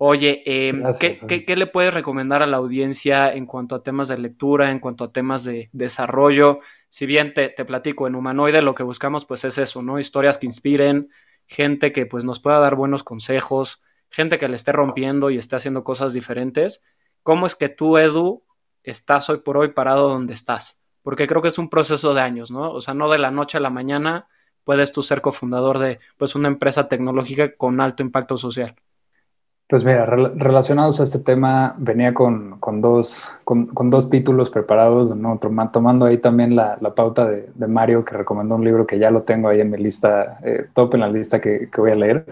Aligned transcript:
Oye, 0.00 0.42
em, 0.46 0.84
¿qué, 1.00 1.56
le 1.56 1.66
puedes 1.66 1.92
recomendar 1.92 2.40
a 2.40 2.46
la 2.46 2.58
audiencia 2.58 3.32
en 3.32 3.46
cuanto 3.46 3.74
a 3.74 3.82
temas 3.82 4.06
de 4.06 4.16
lectura, 4.16 4.70
en 4.70 4.78
cuanto 4.78 5.02
a 5.02 5.12
temas 5.12 5.42
de 5.42 5.70
desarrollo? 5.72 6.60
Si 6.88 7.04
bien 7.04 7.34
te, 7.34 7.48
te 7.48 7.64
platico, 7.64 8.06
en 8.06 8.14
Humanoide 8.14 8.62
lo 8.62 8.76
que 8.76 8.84
buscamos 8.84 9.24
pues 9.24 9.44
es 9.44 9.58
eso, 9.58 9.82
¿no? 9.82 9.98
Historias 9.98 10.38
que 10.38 10.46
inspiren, 10.46 11.10
gente 11.48 11.90
que 11.90 12.06
pues 12.06 12.24
nos 12.24 12.38
pueda 12.38 12.60
dar 12.60 12.76
buenos 12.76 13.02
consejos, 13.02 13.82
gente 14.08 14.38
que 14.38 14.48
le 14.48 14.54
esté 14.54 14.70
rompiendo 14.70 15.30
y 15.30 15.38
esté 15.38 15.56
haciendo 15.56 15.82
cosas 15.82 16.12
diferentes. 16.12 16.80
¿Cómo 17.24 17.46
es 17.46 17.56
que 17.56 17.68
tú, 17.68 17.98
Edu, 17.98 18.44
estás 18.84 19.28
hoy 19.30 19.38
por 19.38 19.56
hoy 19.56 19.72
parado 19.72 20.08
donde 20.08 20.34
estás? 20.34 20.78
Porque 21.02 21.26
creo 21.26 21.42
que 21.42 21.48
es 21.48 21.58
un 21.58 21.70
proceso 21.70 22.14
de 22.14 22.20
años, 22.20 22.52
¿no? 22.52 22.70
O 22.70 22.80
sea, 22.80 22.94
no 22.94 23.10
de 23.10 23.18
la 23.18 23.32
noche 23.32 23.58
a 23.58 23.60
la 23.60 23.70
mañana 23.70 24.28
puedes 24.62 24.92
tú 24.92 25.02
ser 25.02 25.22
cofundador 25.22 25.80
de 25.80 25.98
pues 26.16 26.36
una 26.36 26.46
empresa 26.46 26.88
tecnológica 26.88 27.56
con 27.56 27.80
alto 27.80 28.04
impacto 28.04 28.36
social. 28.36 28.76
Pues 29.68 29.84
mira, 29.84 30.06
relacionados 30.06 30.98
a 30.98 31.02
este 31.02 31.18
tema, 31.18 31.74
venía 31.76 32.14
con, 32.14 32.58
dos, 32.80 33.36
con, 33.44 33.90
dos 33.90 34.08
títulos 34.08 34.48
preparados, 34.48 35.14
¿no? 35.14 35.38
tomando 35.38 36.06
ahí 36.06 36.16
también 36.16 36.56
la, 36.56 36.78
pauta 36.96 37.26
de, 37.26 37.68
Mario, 37.68 38.02
que 38.02 38.16
recomendó 38.16 38.54
un 38.54 38.64
libro 38.64 38.86
que 38.86 38.98
ya 38.98 39.10
lo 39.10 39.24
tengo 39.24 39.50
ahí 39.50 39.60
en 39.60 39.70
mi 39.70 39.76
lista, 39.76 40.38
eh, 40.42 40.68
top 40.72 40.94
en 40.94 41.00
la 41.00 41.10
lista 41.10 41.38
que, 41.38 41.68
voy 41.76 41.90
a 41.90 41.96
leer. 41.96 42.24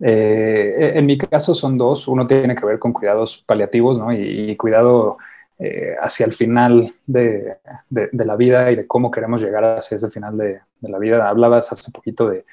Eh, 0.00 0.92
en 0.94 1.04
mi 1.04 1.18
caso 1.18 1.54
son 1.54 1.76
dos, 1.76 2.08
uno 2.08 2.26
tiene 2.26 2.56
que 2.56 2.64
ver 2.64 2.78
con 2.78 2.94
cuidados 2.94 3.44
paliativos 3.46 3.98
¿no? 3.98 4.10
y, 4.10 4.56
cuidado 4.56 5.18
eh, 5.58 5.94
hacia 6.00 6.24
el 6.24 6.32
final 6.32 6.94
de, 7.06 7.58
la 7.90 8.36
vida 8.36 8.72
y 8.72 8.76
de 8.76 8.86
cómo 8.86 9.10
queremos 9.10 9.42
llegar 9.42 9.64
hacia 9.64 9.98
ese 9.98 10.10
final 10.10 10.38
de, 10.38 10.60
de 10.80 10.90
la 10.90 10.98
vida. 10.98 11.28
Hablabas 11.28 11.70
hace 11.72 11.92
poquito 11.92 12.26
de 12.26 12.46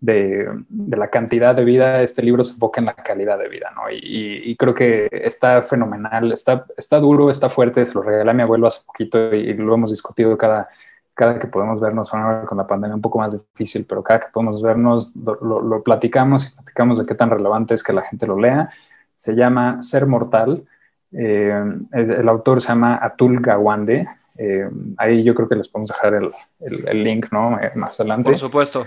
de, 0.00 0.48
la 0.68 1.08
cantidad 1.08 1.54
de 1.54 1.64
vida, 1.64 2.02
este 2.02 2.22
libro 2.22 2.42
se 2.42 2.54
enfoca 2.54 2.80
en 2.80 2.86
la 2.86 2.94
calidad 2.94 3.38
de 3.38 3.48
vida, 3.48 3.70
¿no? 3.74 3.82
Y, 3.90 4.56
creo 4.56 4.74
que 4.74 5.08
está 5.12 5.62
fenomenal, 5.62 6.32
está, 6.32 6.66
está 6.76 6.98
duro, 6.98 7.30
está 7.30 7.48
fuerte, 7.50 7.84
se 7.84 7.94
lo 7.94 8.02
regalé 8.02 8.30
a 8.30 8.34
mi 8.34 8.42
abuelo 8.42 8.66
hace 8.66 8.84
poquito 8.86 9.34
y, 9.34 9.52
lo 9.54 9.74
hemos 9.74 9.90
discutido 9.90 10.36
cada, 10.38 10.68
cada 11.14 11.38
que 11.38 11.46
podemos 11.46 11.80
vernos, 11.80 12.10
con 12.10 12.58
la 12.58 12.66
pandemia 12.66 12.94
un 12.94 13.02
poco 13.02 13.18
más 13.18 13.32
difícil, 13.32 13.84
pero 13.86 14.02
cada 14.02 14.20
que 14.20 14.28
podemos 14.32 14.62
vernos 14.62 15.12
lo, 15.14 15.82
platicamos 15.82 16.46
y 16.46 16.54
platicamos 16.54 16.98
de 16.98 17.06
qué 17.06 17.14
tan 17.14 17.30
relevante 17.30 17.74
es 17.74 17.82
que 17.82 17.92
la 17.92 18.02
gente 18.02 18.26
lo 18.26 18.38
lea. 18.38 18.70
Se 19.14 19.34
llama 19.34 19.82
Ser 19.82 20.06
Mortal, 20.06 20.64
eh, 21.12 21.62
el, 21.92 22.28
autor 22.28 22.60
se 22.60 22.68
llama 22.68 22.98
Atul 23.02 23.40
Gawande, 23.40 24.08
eh, 24.38 24.70
ahí 24.96 25.22
yo 25.22 25.34
creo 25.34 25.46
que 25.46 25.56
les 25.56 25.68
podemos 25.68 25.90
dejar 25.90 26.14
el, 26.14 26.32
el 26.60 27.04
link, 27.04 27.26
¿no? 27.30 27.60
Eh, 27.60 27.72
más 27.74 28.00
adelante. 28.00 28.30
Por 28.30 28.38
supuesto. 28.38 28.86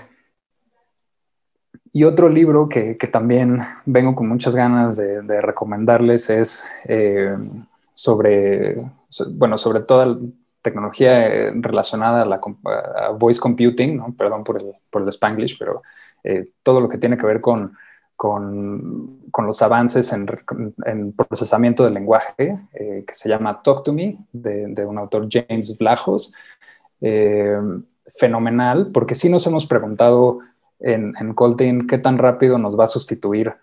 Y 1.95 2.05
otro 2.05 2.27
libro 2.27 2.67
que, 2.67 2.95
también 3.11 3.59
vengo 3.85 4.15
con 4.15 4.27
muchas 4.27 4.55
ganas 4.55 4.97
de, 4.97 5.41
recomendarles 5.41 6.27
es 6.31 6.65
eh, 6.85 7.37
sobre, 7.91 8.83
bueno, 9.35 9.59
sobre 9.59 9.83
toda 9.83 10.17
tecnología 10.63 11.27
eh, 11.27 11.51
relacionada 11.53 12.23
a, 12.23 12.25
la, 12.25 12.41
voice 13.19 13.39
computing, 13.39 14.15
perdón 14.15 14.43
por 14.43 14.59
el, 14.59 14.73
por 14.89 15.03
el 15.03 15.07
spanglish, 15.09 15.55
pero 15.59 15.83
eh, 16.23 16.45
todo 16.63 16.81
lo 16.81 16.89
que 16.89 16.97
tiene 16.97 17.15
que 17.15 17.27
ver 17.27 17.39
con, 17.39 17.77
con, 18.15 19.19
los 19.45 19.61
avances 19.61 20.11
en, 20.13 21.13
procesamiento 21.13 21.83
del 21.83 21.93
lenguaje, 21.93 22.57
que 22.73 23.13
se 23.13 23.29
llama 23.29 23.61
Talk 23.61 23.83
to 23.83 23.93
Me, 23.93 24.17
de, 24.31 24.65
de 24.69 24.83
un 24.83 24.97
autor 24.97 25.27
James 25.29 25.77
Vlajos. 25.77 26.33
fenomenal, 28.17 28.91
porque 28.91 29.15
sí 29.15 29.29
nos 29.29 29.45
hemos 29.45 29.65
preguntado 29.65 30.39
en, 30.83 31.15
en 31.19 31.33
Colting 31.33 31.87
qué 31.87 31.97
tan 31.97 32.19
rápido 32.19 32.59
nos 32.59 32.77
va 32.79 32.83
a 32.83 32.87
sustituir 32.87 33.55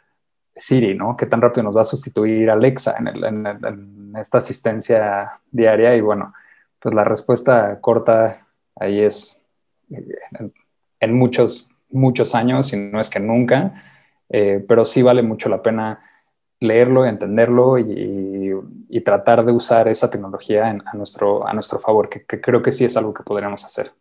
Siri, 0.56 0.94
¿no? 0.94 1.16
¿Qué 1.16 1.26
tan 1.26 1.41
rápido 1.41 1.62
nos 1.64 1.76
va 1.76 1.82
a 1.82 1.84
sustituir 1.84 2.50
Alexa 2.50 2.97
en, 2.98 4.14
esta 4.19 4.38
asistencia 4.38 5.41
diaria? 5.50 5.97
Y 5.97 6.00
bueno, 6.00 6.34
pues 6.78 6.94
la 6.94 7.04
respuesta 7.04 7.81
corta 7.81 8.47
ahí 8.76 9.00
es 9.00 9.41
en, 11.00 11.14
muchos, 11.14 11.70
muchos 11.91 12.34
años, 12.34 12.72
y 12.72 12.76
no 12.76 13.00
es 13.00 13.08
que 13.08 13.20
nunca, 13.20 13.82
eh, 14.28 14.64
pero 14.69 14.84
sí 14.84 15.02
vale 15.02 15.22
mucho 15.22 15.48
la 15.48 15.62
pena 15.62 16.04
leerlo, 16.60 17.06
entenderlo 17.06 17.78
y, 17.78 18.20
tratar 19.02 19.44
de 19.44 19.50
usar 19.50 19.88
esa 19.88 20.10
tecnología 20.10 20.69
a, 20.69 20.94
nuestro, 20.94 21.48
a 21.48 21.54
nuestro 21.54 21.78
favor, 21.78 22.10
que 22.10 22.22
creo 22.26 22.62
que 22.62 22.70
sí 22.70 22.84
es 22.84 22.97
algo 22.97 23.14
que 23.14 23.22
podríamos 23.22 23.64
hacer. 23.64 23.92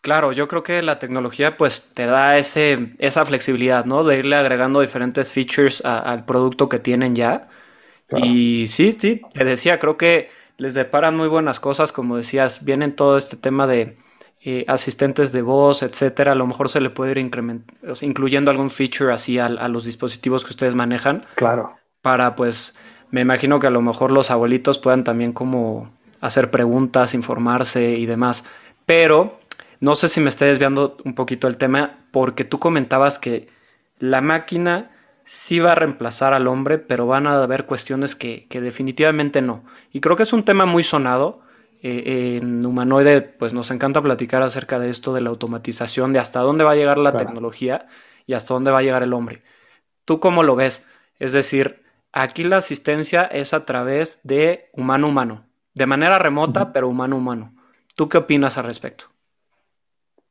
Claro, 0.00 0.32
yo 0.32 0.46
creo 0.46 0.62
que 0.62 0.82
la 0.82 0.98
tecnología 0.98 1.56
pues 1.56 1.82
te 1.94 2.06
da 2.06 2.38
ese, 2.38 2.94
esa 2.98 3.24
flexibilidad, 3.24 3.84
¿no? 3.84 4.04
De 4.04 4.18
irle 4.18 4.36
agregando 4.36 4.80
diferentes 4.80 5.32
features 5.32 5.84
al 5.84 6.24
producto 6.24 6.68
que 6.68 6.78
tienen 6.78 7.16
ya. 7.16 7.48
Y 8.16 8.68
sí, 8.68 8.92
sí, 8.92 9.20
te 9.32 9.44
decía, 9.44 9.80
creo 9.80 9.96
que 9.96 10.28
les 10.58 10.74
deparan 10.74 11.16
muy 11.16 11.28
buenas 11.28 11.58
cosas, 11.58 11.92
como 11.92 12.16
decías, 12.16 12.64
vienen 12.64 12.94
todo 12.94 13.16
este 13.16 13.36
tema 13.36 13.66
de 13.66 13.96
eh, 14.40 14.64
asistentes 14.68 15.32
de 15.32 15.42
voz, 15.42 15.82
etcétera. 15.82 16.32
A 16.32 16.36
lo 16.36 16.46
mejor 16.46 16.68
se 16.68 16.80
le 16.80 16.90
puede 16.90 17.10
ir 17.12 17.18
incluyendo 17.18 18.50
algún 18.50 18.70
feature 18.70 19.12
así 19.12 19.38
a, 19.38 19.46
a 19.46 19.68
los 19.68 19.84
dispositivos 19.84 20.44
que 20.44 20.50
ustedes 20.50 20.76
manejan. 20.76 21.26
Claro. 21.34 21.74
Para 22.00 22.36
pues, 22.36 22.76
me 23.10 23.22
imagino 23.22 23.58
que 23.58 23.66
a 23.66 23.70
lo 23.70 23.82
mejor 23.82 24.12
los 24.12 24.30
abuelitos 24.30 24.78
puedan 24.78 25.02
también 25.02 25.32
como 25.32 25.90
hacer 26.20 26.50
preguntas, 26.52 27.12
informarse 27.12 27.96
y 27.96 28.06
demás. 28.06 28.44
Pero 28.86 29.40
no 29.80 29.94
sé 29.94 30.08
si 30.08 30.20
me 30.20 30.28
estoy 30.28 30.48
desviando 30.48 30.96
un 31.04 31.14
poquito 31.14 31.48
el 31.48 31.56
tema, 31.56 31.98
porque 32.10 32.44
tú 32.44 32.58
comentabas 32.58 33.18
que 33.18 33.48
la 33.98 34.20
máquina 34.20 34.90
sí 35.24 35.58
va 35.58 35.72
a 35.72 35.74
reemplazar 35.74 36.32
al 36.32 36.46
hombre, 36.46 36.78
pero 36.78 37.06
van 37.06 37.26
a 37.26 37.42
haber 37.42 37.66
cuestiones 37.66 38.14
que, 38.14 38.46
definitivamente 38.50 39.42
no. 39.42 39.64
Y 39.92 40.00
creo 40.00 40.16
que 40.16 40.22
es 40.22 40.32
un 40.32 40.44
tema 40.44 40.66
muy 40.66 40.82
sonado. 40.82 41.40
Eh, 41.82 42.38
en 42.40 42.64
Humanoide, 42.64 43.20
pues 43.20 43.52
nos 43.52 43.70
encanta 43.70 44.00
platicar 44.00 44.42
acerca 44.42 44.78
de 44.78 44.88
esto, 44.88 45.12
de 45.12 45.20
la 45.20 45.30
automatización, 45.30 46.12
de 46.12 46.20
hasta 46.20 46.40
dónde 46.40 46.64
va 46.64 46.72
a 46.72 46.76
llegar 46.76 46.96
la 46.96 47.16
tecnología 47.16 47.86
y 48.24 48.32
hasta 48.32 48.54
dónde 48.54 48.70
va 48.70 48.78
a 48.78 48.82
llegar 48.82 49.02
el 49.02 49.12
hombre. 49.12 49.42
¿Tú 50.04 50.18
cómo 50.18 50.42
lo 50.42 50.56
ves? 50.56 50.86
Es 51.18 51.32
decir, 51.32 51.82
aquí 52.12 52.44
la 52.44 52.58
asistencia 52.58 53.24
es 53.24 53.52
a 53.52 53.66
través 53.66 54.20
de 54.24 54.70
humano-humano, 54.72 55.44
de 55.74 55.86
manera 55.86 56.18
remota, 56.18 56.72
pero 56.72 56.88
humano-humano. 56.88 57.54
¿Tú 57.94 58.08
qué 58.08 58.18
opinas 58.18 58.56
al 58.58 58.64
respecto? 58.64 59.06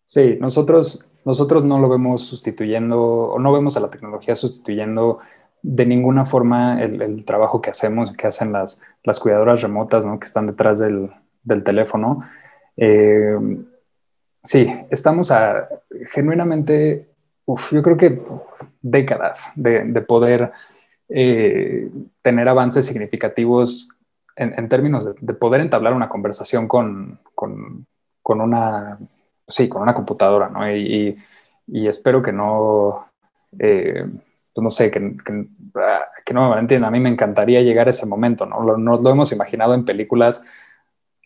Sí, 0.06 0.38
nosotros, 0.40 1.04
nosotros 1.26 1.64
no 1.64 1.80
lo 1.80 1.90
vemos 1.90 2.22
sustituyendo 2.22 3.02
o 3.02 3.40
no 3.40 3.52
vemos 3.52 3.76
a 3.76 3.80
la 3.80 3.90
tecnología 3.90 4.36
sustituyendo 4.36 5.20
de 5.64 5.86
ninguna 5.88 6.28
forma 6.28 6.82
el, 6.82 7.26
trabajo 7.26 7.60
que 7.60 7.72
hacemos, 7.72 8.14
que 8.14 8.28
hacen 8.28 8.52
las, 8.52 8.80
las 9.04 9.20
cuidadoras 9.20 9.64
remotas 9.64 10.06
¿no? 10.06 10.20
que 10.20 10.28
están 10.28 10.46
detrás 10.46 10.78
del, 10.78 11.12
teléfono. 11.64 12.22
Eh, 12.78 13.36
sí, 14.44 14.72
estamos 14.92 15.32
a 15.32 15.68
genuinamente, 16.12 17.10
yo 17.48 17.82
creo 17.82 17.98
que 17.98 18.22
décadas 18.84 19.52
de, 19.56 20.02
poder 20.02 20.52
eh, 21.10 21.90
tener 22.22 22.48
avances 22.48 22.86
significativos 22.86 23.98
en, 24.36 24.70
términos 24.70 25.16
de, 25.20 25.34
poder 25.34 25.62
entablar 25.62 25.94
una 25.94 26.10
conversación 26.10 26.68
con, 26.68 27.20
con 27.34 27.88
una 28.42 29.00
sí, 29.48 29.70
con 29.70 29.82
una 29.82 29.94
computadora, 29.94 30.50
¿no? 30.50 30.70
Y, 30.72 31.18
espero 31.68 32.22
que 32.22 32.32
no, 32.32 33.08
eh, 33.60 34.06
pues 34.54 34.64
no 34.64 34.70
sé, 34.70 34.92
que, 34.92 35.18
que, 36.24 36.34
no 36.34 36.54
me 36.54 36.60
entiendan. 36.60 36.90
A 36.90 36.92
mí 36.92 37.00
me 37.00 37.10
encantaría 37.10 37.62
llegar 37.62 37.88
a 37.88 37.90
ese 37.90 38.06
momento, 38.06 38.46
¿no? 38.46 38.78
Nos 38.78 39.02
lo 39.02 39.10
hemos 39.10 39.32
imaginado 39.32 39.74
en 39.74 39.86
películas 39.86 40.46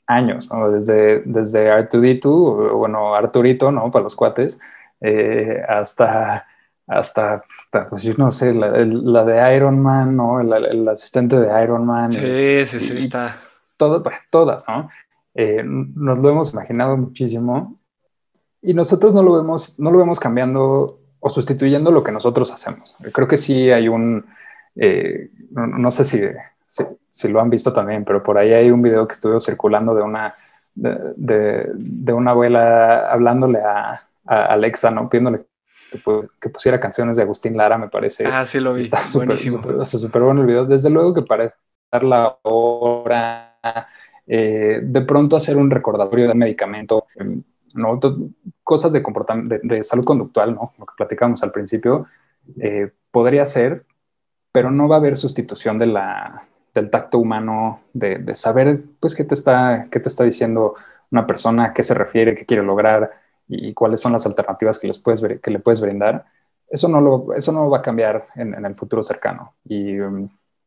años, 0.07 0.51
¿no? 0.51 0.71
Desde, 0.71 1.21
desde 1.25 1.71
R2D2, 1.71 2.74
bueno, 2.74 3.16
Arturito, 3.16 3.71
¿no? 3.71 3.92
Para 3.92 4.04
los 4.04 4.16
cuates, 4.16 4.60
eh, 5.01 5.62
hasta, 5.68 6.48
hasta, 6.88 7.44
pues 7.89 8.04
yo 8.04 8.13
no 8.18 8.30
sé, 8.31 8.54
la, 8.54 9.25
de 9.25 9.56
Iron 9.56 9.80
Man, 9.80 10.15
¿no? 10.15 10.39
El, 10.39 10.88
asistente 10.88 11.39
de 11.39 11.63
Iron 11.63 11.86
Man. 11.86 12.12
Sí, 12.12 12.65
sí, 12.65 12.80
sí, 12.80 12.98
está. 12.98 13.38
Todo, 13.77 14.01
pues, 14.01 14.18
todas, 14.30 14.68
¿no? 14.68 14.89
Eh, 15.36 15.62
nos 15.63 16.18
lo 16.18 16.30
hemos 16.31 16.51
imaginado 16.54 16.98
muchísimo 16.98 17.78
y 18.61 18.73
nosotros 18.73 19.13
no 19.13 19.23
lo 19.23 19.33
vemos, 19.33 19.79
no 19.79 19.91
lo 19.91 19.97
vemos 19.97 20.19
cambiando 20.19 21.00
o 21.19 21.29
sustituyendo 21.29 21.91
lo 21.91 22.03
que 22.03 22.11
nosotros 22.11 22.51
hacemos. 22.51 22.95
Creo 23.11 23.27
que 23.27 23.38
sí 23.38 23.71
hay 23.71 23.88
un, 23.88 24.25
eh, 24.75 25.29
no, 25.51 25.91
sé 25.91 26.03
si, 26.03 26.21
si, 27.09 27.27
lo 27.27 27.41
han 27.41 27.50
visto 27.50 27.73
también, 27.73 28.06
pero 28.06 28.23
por 28.23 28.38
ahí 28.38 28.53
hay 28.53 28.71
un 28.71 28.81
video 28.81 29.07
que 29.07 29.13
estuvo 29.13 29.39
circulando 29.39 29.94
de 29.94 30.01
una, 30.01 30.35
de, 30.75 31.69
de, 31.73 32.13
una 32.13 32.31
abuela 32.31 33.11
hablándole 33.11 33.59
a, 33.59 34.07
a, 34.25 34.45
Alexa, 34.45 34.91
¿no? 34.91 35.09
Pidiéndole 35.09 35.45
que, 36.39 36.50
pusiera 36.50 36.79
canciones 36.79 37.17
de 37.17 37.23
Agustín 37.23 37.57
Lara, 37.57 37.77
me 37.77 37.89
parece. 37.89 38.25
Ah, 38.25 38.45
sí 38.45 38.59
lo 38.59 38.73
vi. 38.73 38.81
Está 38.81 39.03
súper, 39.03 39.38
súper 39.38 40.21
bueno 40.21 40.41
el 40.41 40.47
video. 40.47 40.65
Desde 40.65 40.89
luego 40.89 41.13
que 41.13 41.23
parece 41.23 41.55
dar 41.91 42.03
la 42.03 42.38
hora, 42.44 43.57
eh, 44.27 44.79
de 44.83 45.01
pronto 45.01 45.35
hacer 45.35 45.57
un 45.57 45.71
recordatorio 45.71 46.27
de 46.27 46.35
medicamento, 46.35 47.07
em, 47.15 47.41
¿no? 47.75 48.00
cosas 48.63 48.94
de, 48.94 49.01
comportamiento, 49.04 49.57
de, 49.62 49.83
salud 49.83 50.06
conductual, 50.06 50.56
¿no? 50.56 50.74
Lo 50.77 50.86
que 50.86 50.94
platicamos 50.98 51.44
al 51.44 51.51
principio, 51.51 52.06
eh, 52.60 52.92
podría 53.12 53.45
ser, 53.45 53.86
pero 54.51 54.71
no 54.71 54.88
va 54.88 54.95
a 54.95 55.00
haber 55.00 55.16
sustitución 55.16 55.77
de 55.77 55.88
la, 55.88 56.48
del 56.74 56.89
tacto 56.89 57.19
humano, 57.19 57.81
de, 57.94 58.36
saber, 58.36 58.83
pues, 59.00 59.16
qué 59.16 59.24
te, 59.24 59.33
está, 59.33 59.88
qué 59.92 60.00
te 60.00 60.10
está 60.10 60.24
diciendo 60.24 60.75
una 61.12 61.25
persona, 61.25 61.74
qué 61.74 61.83
se 61.83 61.94
refiere, 61.94 62.36
qué 62.36 62.45
quiere 62.45 62.63
lograr 62.63 63.12
y, 63.48 63.74
cuáles 63.74 64.00
son 64.00 64.13
las 64.13 64.25
alternativas 64.25 64.77
que, 64.80 64.88
les 64.88 65.00
puedes, 65.00 65.22
que 65.42 65.51
le 65.51 65.60
puedes 65.60 65.81
brindar. 65.81 66.25
Eso 66.69 66.88
no, 66.88 67.01
lo, 67.01 67.33
eso 67.33 67.51
no 67.51 67.69
va 67.69 67.80
a 67.80 67.81
cambiar 67.81 68.27
en, 68.36 68.65
el 68.65 68.75
futuro 68.75 69.01
cercano. 69.01 69.56
Y, 69.65 69.98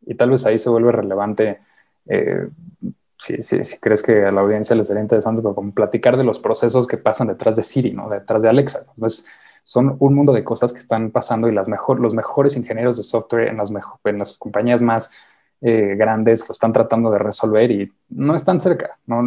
y, 0.07 0.15
tal 0.17 0.31
vez 0.31 0.45
ahí 0.47 0.59
se 0.59 0.71
vuelve 0.71 0.91
relevante 0.93 1.61
eh, 2.07 2.49
si, 3.23 3.65
si, 3.65 3.79
crees 3.79 4.03
que 4.03 4.25
a 4.25 4.33
la 4.33 4.41
audiencia 4.41 4.75
les 4.75 4.89
sería 4.89 5.03
interesante, 5.03 5.43
pero 5.43 5.55
como 5.55 5.73
platicar 5.73 6.17
de 6.17 6.25
los 6.25 6.41
procesos 6.41 6.89
que 6.89 6.97
pasan 6.97 7.29
detrás 7.29 7.57
de 7.57 7.63
Siri, 7.63 7.93
¿no? 7.93 8.09
Detrás 8.09 8.43
de 8.43 8.49
Alexa. 8.49 8.85
Entonces, 8.97 9.27
son 9.63 9.97
un 10.01 10.15
mundo 10.15 10.33
de 10.33 10.43
cosas 10.43 10.73
que 10.73 10.81
están 10.81 11.13
pasando 11.13 11.49
y 11.49 11.53
las 11.53 11.69
mejor, 11.69 12.01
los 12.01 12.15
mejores 12.15 12.57
ingenieros 12.57 12.97
de 12.97 13.05
software 13.05 13.49
en 13.49 13.59
las, 13.59 13.71
mejor, 13.71 14.01
en 14.05 14.19
las 14.19 14.37
compañías 14.37 14.83
más 14.83 15.11
eh, 15.61 15.95
grandes 15.97 16.49
lo 16.49 16.53
están 16.53 16.73
tratando 16.73 17.13
de 17.13 17.19
resolver 17.19 17.71
y 17.71 17.93
no 18.09 18.35
están 18.35 18.61
cerca. 18.61 18.99
No, 19.07 19.23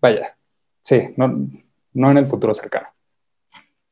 vaya, 0.00 0.36
sí, 0.80 1.12
no, 1.18 1.46
no 1.92 2.10
en 2.10 2.16
el 2.16 2.26
futuro 2.26 2.54
cercano. 2.54 2.88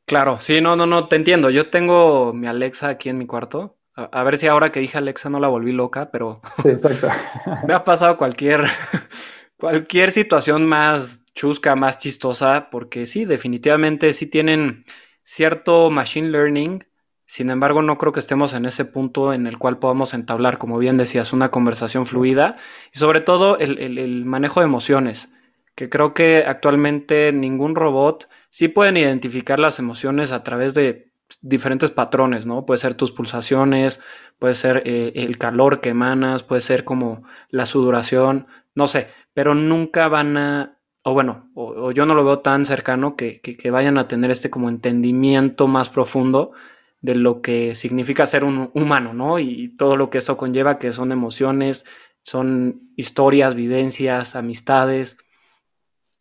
Claro, 0.06 0.40
sí, 0.40 0.62
no, 0.62 0.76
no, 0.76 0.86
no, 0.86 1.08
te 1.08 1.16
entiendo. 1.16 1.50
Yo 1.50 1.68
tengo 1.68 2.32
mi 2.32 2.46
Alexa 2.46 2.88
aquí 2.88 3.10
en 3.10 3.18
mi 3.18 3.26
cuarto. 3.26 3.76
A, 3.94 4.04
a 4.04 4.24
ver 4.24 4.38
si 4.38 4.46
ahora 4.46 4.72
que 4.72 4.80
dije 4.80 4.96
Alexa 4.96 5.28
no 5.28 5.38
la 5.38 5.48
volví 5.48 5.72
loca, 5.72 6.10
pero 6.10 6.40
sí, 6.62 6.70
exacto. 6.70 7.08
me 7.68 7.74
ha 7.74 7.84
pasado 7.84 8.16
cualquier 8.16 8.64
cualquier 9.62 10.10
situación 10.10 10.66
más 10.66 11.24
chusca, 11.34 11.76
más 11.76 12.00
chistosa, 12.00 12.68
porque 12.68 13.06
sí, 13.06 13.24
definitivamente 13.24 14.12
sí 14.12 14.26
tienen 14.26 14.84
cierto 15.22 15.88
machine 15.88 16.30
learning. 16.30 16.84
Sin 17.26 17.48
embargo, 17.48 17.80
no 17.80 17.96
creo 17.96 18.10
que 18.12 18.18
estemos 18.18 18.54
en 18.54 18.64
ese 18.64 18.84
punto 18.84 19.32
en 19.32 19.46
el 19.46 19.58
cual 19.58 19.78
podamos 19.78 20.14
entablar, 20.14 20.58
como 20.58 20.78
bien 20.78 20.96
decías, 20.96 21.32
una 21.32 21.52
conversación 21.52 22.06
fluida 22.06 22.56
y 22.92 22.98
sobre 22.98 23.20
todo 23.20 23.56
el, 23.56 24.24
manejo 24.24 24.58
de 24.58 24.66
emociones, 24.66 25.28
que 25.76 25.88
creo 25.88 26.12
que 26.12 26.42
actualmente 26.44 27.30
ningún 27.30 27.76
robot 27.76 28.28
sí 28.50 28.66
pueden 28.66 28.96
identificar 28.96 29.60
las 29.60 29.78
emociones 29.78 30.32
a 30.32 30.42
través 30.42 30.74
de 30.74 31.12
diferentes 31.40 31.92
patrones, 31.92 32.46
¿no? 32.46 32.66
Puede 32.66 32.78
ser 32.78 32.94
tus 32.94 33.12
pulsaciones, 33.12 34.02
puede 34.40 34.54
ser 34.54 34.82
eh, 34.86 35.12
el 35.14 35.38
calor 35.38 35.80
que 35.80 35.90
emanas, 35.90 36.42
puede 36.42 36.62
ser 36.62 36.84
como 36.84 37.22
la 37.48 37.64
sudoración, 37.64 38.48
no 38.74 38.86
sé, 38.86 39.08
pero 39.34 39.54
nunca 39.54 40.08
van 40.08 40.36
a, 40.36 40.78
o 41.02 41.14
bueno, 41.14 41.50
o, 41.54 41.90
yo 41.92 42.06
no 42.06 42.14
lo 42.14 42.24
veo 42.24 42.40
tan 42.40 42.64
cercano 42.64 43.16
que, 43.16 43.40
vayan 43.70 43.98
a 43.98 44.08
tener 44.08 44.30
este 44.30 44.50
como 44.50 44.68
entendimiento 44.68 45.66
más 45.66 45.90
profundo 45.90 46.52
de 47.00 47.14
lo 47.16 47.42
que 47.42 47.74
significa 47.74 48.26
ser 48.26 48.44
un 48.44 48.70
humano, 48.74 49.12
¿no? 49.12 49.40
Y 49.40 49.74
todo 49.76 49.96
lo 49.96 50.10
que 50.10 50.18
eso 50.18 50.36
conlleva, 50.36 50.78
que 50.78 50.92
son 50.92 51.10
emociones, 51.10 51.84
son 52.22 52.92
historias, 52.96 53.56
vivencias, 53.56 54.36
amistades. 54.36 55.18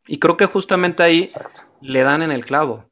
Y 0.07 0.17
creo 0.17 0.37
que 0.37 0.47
justamente 0.47 1.03
ahí 1.03 1.25
le 1.81 2.01
dan 2.01 2.23
en 2.23 2.31
el 2.31 2.43
clavo. 2.43 2.89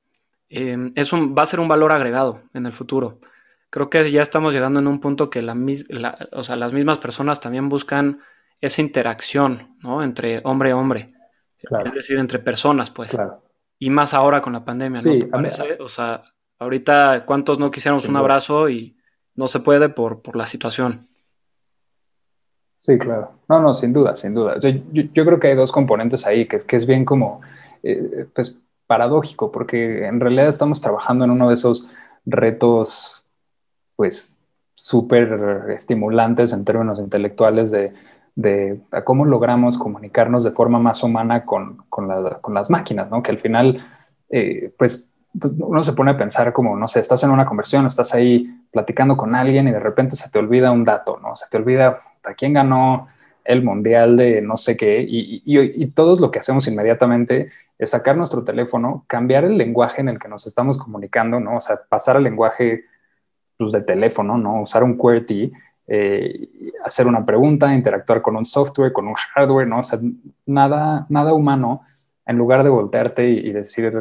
Em, 0.50 0.92
es 0.95 1.13
un, 1.13 1.36
va 1.36 1.44
a 1.44 1.48
ser 1.48 1.60
un 1.60 1.68
valor 1.68 1.92
agregado 1.92 2.44
en 2.54 2.68
el 2.68 2.74
futuro. 2.74 3.19
Creo 3.72 3.89
que 3.89 4.12
ya 4.12 4.22
estamos 4.22 4.54
llegando 4.54 4.80
en 4.80 4.88
un 4.88 5.00
punto 5.00 5.31
que 5.31 5.42
la, 5.42 5.56
o 6.31 6.44
sea, 6.44 6.56
las 6.56 6.74
mismas 6.74 7.00
personas 7.00 7.39
también 7.39 7.69
buscan 7.69 8.22
esa 8.61 8.81
interacción, 8.81 9.75
¿no? 9.81 10.03
Entre 10.03 10.41
hombre 10.44 10.69
y 10.69 10.73
hombre. 10.73 11.07
Es 11.85 11.94
decir, 11.94 12.17
entre 12.17 12.39
personas, 12.39 12.91
pues. 12.91 13.15
Y 13.77 13.89
más 13.89 14.13
ahora 14.13 14.41
con 14.41 14.53
la 14.53 14.65
pandemia, 14.65 15.01
¿no? 15.01 15.29
parece? 15.29 15.77
O 15.79 15.89
sea, 15.89 16.23
ahorita, 16.57 17.25
¿cuántos 17.25 17.59
no 17.59 17.71
quisiéramos 17.71 18.06
un 18.06 18.15
abrazo 18.15 18.69
y 18.69 18.97
no 19.35 19.47
se 19.47 19.59
puede 19.59 19.89
por, 19.89 20.21
por 20.21 20.35
la 20.35 20.47
situación? 20.47 21.07
Sí, 22.77 22.97
claro. 22.97 23.39
No, 23.50 23.61
no, 23.61 23.73
sin 23.73 23.91
duda, 23.91 24.15
sin 24.15 24.33
duda. 24.33 24.57
Yo, 24.59 24.69
yo, 24.91 25.25
creo 25.25 25.39
que 25.39 25.47
hay 25.47 25.55
dos 25.55 25.71
componentes 25.71 26.25
ahí, 26.25 26.47
que 26.47 26.55
es, 26.55 26.63
que 26.63 26.77
es 26.77 26.85
bien 26.85 27.03
como, 27.03 27.41
eh, 27.83 28.25
pues, 28.33 28.63
paradójico, 28.88 29.51
porque 29.51 30.05
en 30.05 30.19
realidad 30.19 30.47
estamos 30.47 30.79
trabajando 30.79 31.25
en 31.25 31.31
uno 31.31 31.50
de 31.50 31.55
esos 31.55 31.89
retos, 32.25 33.25
pues, 33.97 34.38
súper 34.73 35.65
estimulantes 35.71 36.53
en 36.53 36.63
términos 36.63 37.00
intelectuales 37.00 37.69
de 37.69 37.91
de 38.39 38.80
cómo 39.03 39.25
logramos 39.25 39.77
comunicarnos 39.77 40.45
de 40.45 40.51
forma 40.51 40.80
más 40.80 41.03
humana 41.03 41.45
con, 41.45 41.83
con, 41.89 42.07
las 42.53 42.69
máquinas, 42.69 43.09
¿no? 43.09 43.21
Que 43.21 43.31
al 43.31 43.38
final, 43.38 43.83
eh, 44.30 44.74
pues, 44.77 45.12
uno 45.59 45.83
se 45.83 45.91
pone 45.91 46.12
a 46.12 46.18
pensar 46.18 46.53
como, 46.53 46.77
no 46.77 46.88
sé, 46.88 47.01
estás 47.01 47.21
en 47.24 47.31
una 47.31 47.45
conversión, 47.45 47.86
estás 47.86 48.13
ahí 48.13 48.47
platicando 48.71 49.18
con 49.18 49.36
alguien 49.36 49.68
y 49.68 49.71
de 49.71 49.80
repente 49.81 50.15
se 50.15 50.30
te 50.30 50.39
olvida 50.39 50.71
un 50.71 50.86
dato, 50.86 51.19
¿no? 51.21 51.36
Se 51.36 51.47
te 51.50 51.57
olvida 51.57 52.01
a 52.24 52.33
quién 52.33 52.53
ganó 52.53 53.09
el 53.44 53.62
mundial 53.62 54.15
de 54.15 54.41
no 54.41 54.56
sé 54.56 54.77
qué 54.77 55.01
y, 55.01 55.41
y, 55.44 55.83
y 55.83 55.88
todo 55.88 56.18
lo 56.19 56.31
que 56.31 56.39
hacemos 56.39 56.68
inmediatamente 56.68 57.50
es 57.77 57.89
sacar 57.89 58.15
nuestro 58.15 58.44
teléfono, 58.44 59.03
cambiar 59.07 59.44
el 59.44 59.57
lenguaje 59.57 60.00
en 60.00 60.07
el 60.07 60.19
que 60.19 60.30
nos 60.30 60.47
estamos 60.47 60.77
comunicando, 60.77 61.41
¿no? 61.41 61.57
O 61.57 61.59
sea, 61.59 61.81
pasar 61.89 62.15
al 62.15 62.24
lenguaje 62.24 62.86
pues, 63.57 63.74
de 63.74 63.81
teléfono, 63.81 64.38
¿no? 64.38 64.62
Usar 64.62 64.83
un 64.83 64.95
QWERTY 64.95 65.51
eh, 65.91 66.50
hacer 66.86 67.07
una 67.07 67.25
pregunta, 67.25 67.74
interactuar 67.74 68.21
con 68.21 68.36
un 68.36 68.45
software, 68.45 68.94
con 68.94 69.07
un 69.07 69.15
hardware, 69.15 69.68
¿no? 69.68 69.80
O 69.80 69.83
sea, 69.83 70.00
nada, 70.45 71.07
nada 71.09 71.33
humano 71.33 71.81
en 72.27 72.38
lugar 72.38 72.63
de 72.63 72.69
voltearte 72.69 73.27
y, 73.27 73.51
decir, 73.51 73.91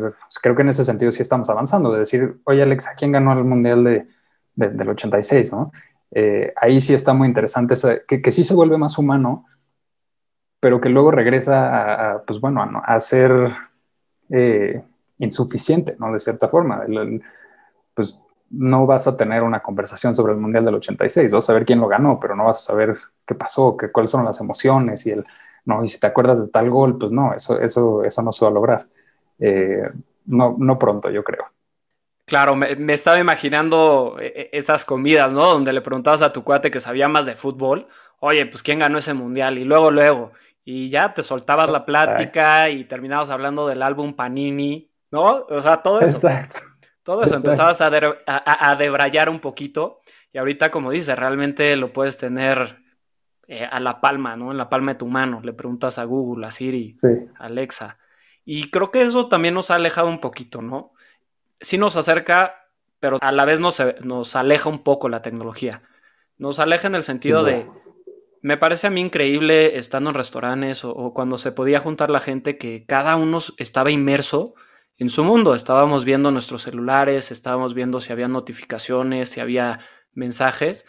creo 0.42 0.54
que 0.54 0.60
en 0.60 0.68
ese 0.68 0.84
sentido 0.84 1.10
sí 1.10 1.22
estamos 1.22 1.48
avanzando, 1.48 1.90
de 1.90 2.00
decir, 2.00 2.40
oye 2.44 2.62
Alexa, 2.62 2.92
¿quién 2.94 3.10
ganó 3.10 3.32
el 3.32 3.42
Mundial 3.42 3.84
de, 3.84 4.06
del 4.54 4.88
86, 4.90 5.50
¿no? 5.52 5.72
Eh, 6.10 6.52
ahí 6.60 6.78
sí 6.82 6.92
está 6.92 7.14
muy 7.14 7.26
interesante, 7.26 7.74
que, 8.06 8.20
que, 8.20 8.30
sí 8.30 8.44
se 8.44 8.54
vuelve 8.54 8.76
más 8.76 8.98
humano, 8.98 9.46
pero 10.60 10.78
que 10.78 10.90
luego 10.90 11.10
regresa 11.10 12.16
a, 12.16 12.22
pues 12.22 12.38
bueno, 12.38 12.82
a, 12.84 13.00
ser 13.00 13.50
eh, 14.28 14.82
insuficiente, 15.18 15.96
¿no? 15.98 16.12
De 16.12 16.20
cierta 16.20 16.48
forma. 16.48 16.82
pues 16.84 17.22
no 18.50 18.86
vas 18.86 19.06
a 19.06 19.16
tener 19.16 19.42
una 19.42 19.60
conversación 19.60 20.14
sobre 20.14 20.32
el 20.32 20.38
Mundial 20.38 20.64
del 20.64 20.76
86, 20.76 21.32
vas 21.32 21.44
a 21.44 21.46
saber 21.48 21.64
quién 21.64 21.80
lo 21.80 21.88
ganó, 21.88 22.18
pero 22.18 22.34
no 22.34 22.44
vas 22.44 22.58
a 22.58 22.72
saber 22.72 22.96
qué 23.26 23.34
pasó, 23.34 23.76
qué, 23.76 23.90
cuáles 23.90 24.10
son 24.10 24.24
las 24.24 24.40
emociones 24.40 25.06
y 25.06 25.10
el, 25.10 25.24
no, 25.64 25.84
y 25.84 25.88
si 25.88 26.00
te 26.00 26.06
acuerdas 26.06 26.40
de 26.40 26.50
tal 26.50 26.70
gol, 26.70 26.96
pues 26.96 27.12
no, 27.12 27.34
eso, 27.34 27.60
eso, 27.60 28.02
eso 28.02 28.22
no 28.22 28.32
se 28.32 28.44
va 28.44 28.50
a 28.50 28.54
lograr. 28.54 28.86
Eh, 29.38 29.82
no, 30.26 30.56
no 30.58 30.78
pronto, 30.78 31.10
yo 31.10 31.22
creo. 31.22 31.44
Claro, 32.24 32.56
me, 32.56 32.92
estaba 32.92 33.18
imaginando 33.18 34.16
eh, 34.20 34.32
eh, 34.34 34.50
esas 34.52 34.84
comidas, 34.84 35.32
¿no? 35.32 35.46
Donde 35.46 35.72
le 35.72 35.80
preguntabas 35.80 36.22
a 36.22 36.32
tu 36.32 36.44
cuate 36.44 36.70
que 36.70 36.80
sabía 36.80 37.08
más 37.08 37.26
de 37.26 37.36
fútbol, 37.36 37.86
oye, 38.20 38.44
pues 38.46 38.62
quién 38.62 38.78
ganó 38.78 38.98
ese 38.98 39.14
mundial, 39.14 39.58
y 39.58 39.64
luego, 39.64 39.90
luego, 39.90 40.32
y 40.64 40.90
ya 40.90 41.14
te 41.14 41.22
soltabas 41.22 41.70
la 41.70 41.86
plática 41.86 42.68
y 42.68 42.84
terminabas 42.84 43.30
hablando 43.30 43.66
del 43.66 43.82
álbum 43.82 44.14
Panini, 44.14 44.90
¿no? 45.10 45.46
O 45.48 45.60
sea, 45.60 45.82
todo 45.82 46.00
eso. 46.00 46.16
Exacto. 46.16 46.58
Todo 47.08 47.22
eso, 47.22 47.36
empezabas 47.36 47.80
a, 47.80 48.76
debrayar 48.76 49.30
un 49.30 49.40
poquito 49.40 50.02
y 50.30 50.36
ahorita, 50.36 50.70
como 50.70 50.90
dices, 50.90 51.18
realmente 51.18 51.74
lo 51.74 51.90
puedes 51.90 52.18
tener 52.18 52.80
eh, 53.46 53.64
a 53.64 53.80
la 53.80 54.02
palma, 54.02 54.36
¿no? 54.36 54.50
En 54.50 54.58
la 54.58 54.68
palma 54.68 54.92
de 54.92 54.98
tu 54.98 55.06
mano. 55.06 55.40
Le 55.42 55.54
preguntas 55.54 55.98
a 55.98 56.04
Google, 56.04 56.46
a 56.46 56.52
Siri, 56.52 56.92
a 57.38 57.46
Alexa. 57.46 57.96
Y 58.44 58.68
creo 58.68 58.90
que 58.90 59.00
eso 59.00 59.26
también 59.26 59.54
nos 59.54 59.70
ha 59.70 59.76
alejado 59.76 60.08
un 60.08 60.20
poquito, 60.20 60.60
¿no? 60.60 60.92
Sí 61.62 61.78
nos 61.78 61.96
acerca, 61.96 62.68
pero 63.00 63.16
a 63.22 63.32
la 63.32 63.46
vez 63.46 63.58
nos, 63.58 63.82
nos 64.02 64.36
aleja 64.36 64.68
un 64.68 64.82
poco 64.82 65.08
la 65.08 65.22
tecnología. 65.22 65.80
Nos 66.36 66.58
aleja 66.58 66.88
en 66.88 66.94
el 66.94 67.04
sentido 67.04 67.42
de, 67.42 67.70
me 68.42 68.58
parece 68.58 68.86
a 68.86 68.90
mí 68.90 69.00
increíble 69.00 69.78
estando 69.78 70.10
en 70.10 70.14
restaurantes 70.14 70.84
o, 70.84 71.14
cuando 71.14 71.38
se 71.38 71.52
podía 71.52 71.80
juntar 71.80 72.10
la 72.10 72.20
gente 72.20 72.58
que 72.58 72.84
cada 72.84 73.16
uno 73.16 73.38
estaba 73.56 73.90
inmerso 73.90 74.56
en 74.98 75.10
su 75.10 75.24
mundo. 75.24 75.54
Estábamos 75.54 76.04
viendo 76.04 76.30
nuestros 76.30 76.62
celulares, 76.62 77.30
estábamos 77.30 77.74
viendo 77.74 78.00
si 78.00 78.12
había 78.12 78.28
notificaciones, 78.28 79.30
si 79.30 79.40
había 79.40 79.80
mensajes, 80.12 80.84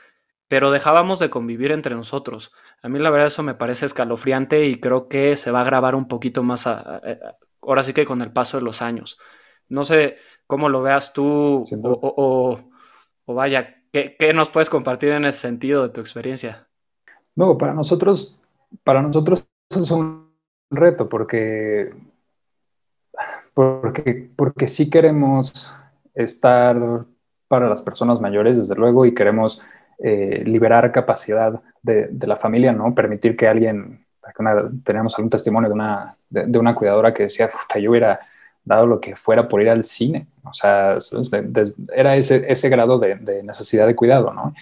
pero 0.47 0.71
dejábamos 0.71 1.19
de 1.19 1.29
convivir 1.29 1.71
entre 1.71 1.95
nosotros. 1.95 2.51
A 2.81 2.89
mí 2.89 2.99
la 2.99 3.09
verdad 3.09 3.27
eso 3.27 3.43
me 3.43 3.55
parece 3.55 3.85
escalofriante 3.85 4.65
y 4.65 4.79
creo 4.79 5.07
que 5.07 5.35
se 5.35 5.51
va 5.51 5.61
a 5.61 5.65
grabar 5.65 5.95
un 5.95 6.07
poquito 6.07 6.43
más 6.43 6.67
ahora 6.67 7.83
sí 7.83 7.93
que 7.93 8.05
con 8.05 8.21
el 8.21 8.31
paso 8.31 8.57
de 8.57 8.63
los 8.63 8.81
años. 8.81 9.17
No 9.67 9.83
sé 9.83 10.17
cómo 10.47 10.69
lo 10.69 10.81
veas 10.81 11.13
tú 11.13 11.63
o, 11.83 12.59
vaya, 13.27 13.75
¿qué, 13.91 14.33
nos 14.33 14.49
puedes 14.49 14.69
compartir 14.69 15.09
en 15.09 15.25
ese 15.25 15.39
sentido 15.39 15.83
de 15.83 15.89
tu 15.89 16.01
experiencia? 16.01 16.67
No, 17.35 17.57
para 17.57 17.73
nosotros, 17.73 18.39
para 18.83 19.01
nosotros 19.01 19.47
es 19.69 19.91
un 19.91 20.31
reto 20.71 21.07
porque, 21.07 21.93
porque, 23.53 24.29
porque 24.35 24.67
sí 24.67 24.89
queremos 24.89 25.75
estar 26.15 27.05
para 27.47 27.67
las 27.67 27.81
personas 27.81 28.21
mayores, 28.21 28.57
desde 28.57 28.75
luego, 28.75 29.05
y 29.05 29.13
queremos 29.13 29.59
eh, 29.97 30.43
liberar 30.45 30.91
capacidad 30.91 31.61
de, 31.81 32.09
la 32.21 32.37
familia, 32.37 32.71
¿no? 32.71 32.93
Permitir 32.95 33.35
que 33.35 33.47
alguien, 33.47 34.05
tenemos 34.83 35.15
algún 35.17 35.29
testimonio 35.29 35.67
de 35.67 35.73
una, 35.73 36.15
de, 36.29 36.59
una 36.59 36.75
cuidadora 36.75 37.13
que 37.13 37.23
decía, 37.23 37.51
puta, 37.51 37.79
yo 37.79 37.89
hubiera 37.89 38.19
dado 38.63 38.85
lo 38.85 39.01
que 39.01 39.15
fuera 39.15 39.47
por 39.47 39.61
ir 39.61 39.69
al 39.69 39.83
cine, 39.83 40.27
o 40.43 40.53
sea, 40.53 40.97
era 41.93 42.15
ese, 42.15 42.49
ese 42.51 42.69
grado 42.69 42.99
de, 42.99 43.43
necesidad 43.43 43.87
de 43.87 43.95
cuidado, 43.95 44.31
¿no? 44.31 44.53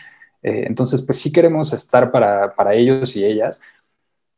Eh, 0.44 0.64
entonces, 0.66 1.02
pues 1.02 1.20
sí 1.20 1.32
queremos 1.32 1.74
estar 1.74 2.10
para, 2.12 2.56
para, 2.56 2.74
ellos 2.74 3.16
y 3.16 3.26
ellas, 3.26 3.62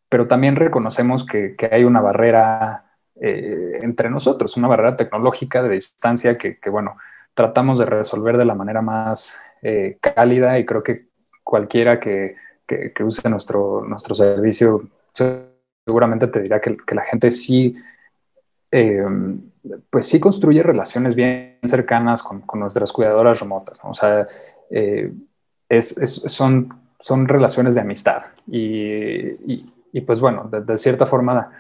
pero 0.10 0.28
también 0.28 0.56
reconocemos 0.56 1.26
que, 1.26 1.56
que 1.56 1.70
hay 1.72 1.84
una 1.84 2.02
barrera 2.02 2.89
eh, 3.22 3.80
entre 3.82 4.10
nosotros, 4.10 4.58
una 4.58 4.68
barrera 4.68 4.96
tecnológica 4.96 5.62
de 5.64 5.70
distancia 5.70 6.38
que, 6.38 6.58
bueno, 6.70 6.98
tratamos 7.34 7.80
de 7.80 7.86
resolver 7.86 8.38
de 8.38 8.46
la 8.46 8.56
manera 8.56 8.82
más 8.82 9.42
eh, 9.62 9.98
cálida 10.02 10.60
y 10.60 10.66
creo 10.66 10.84
que 10.84 11.08
cualquiera 11.44 12.00
que, 12.00 12.36
que, 12.66 13.04
use 13.04 13.28
nuestro, 13.30 13.84
nuestro 13.86 14.14
servicio 14.14 14.88
seguramente 15.86 16.28
te 16.28 16.42
dirá 16.42 16.62
que, 16.62 16.78
la 16.94 17.04
gente 17.04 17.32
sí, 17.32 17.76
eh, 18.72 19.04
pues 19.90 20.06
sí 20.08 20.20
construye 20.20 20.62
relaciones 20.62 21.16
bien 21.16 21.58
cercanas 21.64 22.22
con, 22.22 22.42
con 22.42 22.60
nuestras 22.60 22.92
cuidadoras 22.92 23.40
remotas. 23.40 23.80
O 23.84 23.94
sea, 23.94 24.28
eh, 24.70 25.12
es, 25.68 25.96
son, 26.28 26.70
son 27.00 27.28
relaciones 27.28 27.76
de 27.76 27.82
amistad 27.82 28.26
y, 28.48 29.64
y, 29.92 30.02
pues 30.02 30.20
bueno, 30.20 30.50
de, 30.52 30.78
cierta 30.78 31.06
forma, 31.06 31.52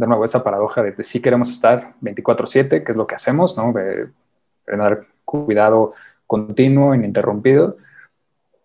de 0.00 0.06
nuevo, 0.06 0.24
esa 0.24 0.42
paradoja 0.42 0.82
de, 0.82 0.94
que 0.94 1.04
sí 1.04 1.20
queremos 1.20 1.50
estar 1.50 1.92
24/7, 2.00 2.82
que 2.82 2.90
es 2.90 2.96
lo 2.96 3.06
que 3.06 3.14
hacemos, 3.14 3.56
¿no? 3.58 3.72
De, 3.72 4.06
de 4.66 4.76
dar 4.76 5.00
cuidado 5.26 5.92
continuo, 6.26 6.94
ininterrumpido, 6.94 7.76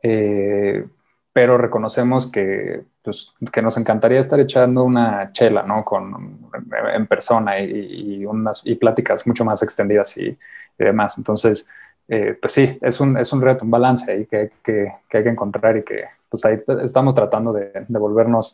eh, 0.01 0.85
pero 1.33 1.57
reconocemos 1.57 2.31
que, 2.31 2.83
pues, 3.03 3.33
que 3.51 3.61
nos 3.61 3.77
encantaría 3.77 4.19
estar 4.19 4.39
echando 4.39 4.85
una 4.85 5.33
chela, 5.33 5.63
¿no? 5.63 5.83
Con, 5.83 6.49
en 6.93 7.07
persona 7.07 7.59
y, 7.59 8.25
unas, 8.25 8.61
y 8.65 8.75
pláticas 8.75 9.27
mucho 9.27 9.43
más 9.43 9.61
extendidas 9.61 10.17
y, 10.17 10.37
demás. 10.77 11.17
Entonces, 11.17 11.67
eh, 12.07 12.37
pues 12.39 12.53
sí, 12.53 12.77
es 12.81 12.99
un, 12.99 13.17
es 13.17 13.31
un 13.33 13.41
reto, 13.41 13.65
un 13.65 13.71
balance 13.71 14.09
ahí 14.11 14.25
que, 14.25 14.51
que, 14.63 14.93
que, 15.09 15.17
hay 15.17 15.23
que 15.23 15.29
encontrar 15.29 15.77
y 15.77 15.83
que 15.83 16.03
pues 16.29 16.43
ahí 16.45 16.61
estamos 16.83 17.15
tratando 17.15 17.53
de, 17.53 17.71
de 17.87 17.99
volvernos 17.99 18.53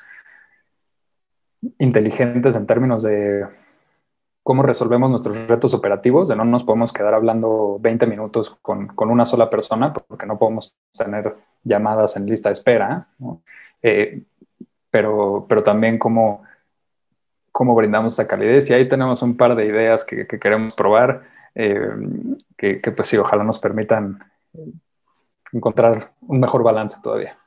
inteligentes 1.78 2.56
en 2.56 2.66
términos 2.66 3.04
de 3.04 3.46
cómo 4.44 4.64
resolvemos 4.64 5.10
nuestros 5.10 5.48
retos 5.48 5.74
operativos, 5.74 6.28
de 6.28 6.36
no 6.36 6.46
nos 6.46 6.64
podemos 6.64 6.92
quedar 6.92 7.14
hablando 7.14 7.78
20 7.80 8.08
minutos 8.08 8.58
con, 8.62 8.88
con 8.88 9.10
una 9.10 9.26
sola 9.26 9.50
persona, 9.50 9.94
porque 9.94 10.26
no 10.26 10.40
podemos 10.40 10.76
tener 10.94 11.36
llamadas 11.64 12.18
en 12.18 12.26
lista 12.26 12.50
de 12.50 12.54
espera, 12.54 13.08
eh, 13.84 14.24
pero, 14.90 15.46
pero 15.48 15.64
también 15.64 16.00
cómo, 16.00 16.44
cómo 17.52 17.76
brindamos 17.76 18.14
esa 18.14 18.28
calidez. 18.28 18.70
Y 18.70 18.74
ahí 18.74 18.88
tenemos 18.88 19.22
un 19.22 19.38
par 19.38 19.56
de 19.56 19.66
ideas 19.66 20.04
que, 20.04 20.26
que 20.26 20.40
queremos 20.40 20.74
probar, 20.74 21.24
eh, 21.54 21.92
que, 22.58 22.82
que, 22.82 22.92
pues 22.92 23.10
sí, 23.10 23.18
ojalá 23.18 23.44
nos 23.44 23.60
permitan 23.60 24.24
encontrar 25.54 26.14
un 26.22 26.40
mejor 26.40 26.64
balance 26.64 26.98
todavía. 27.04 27.38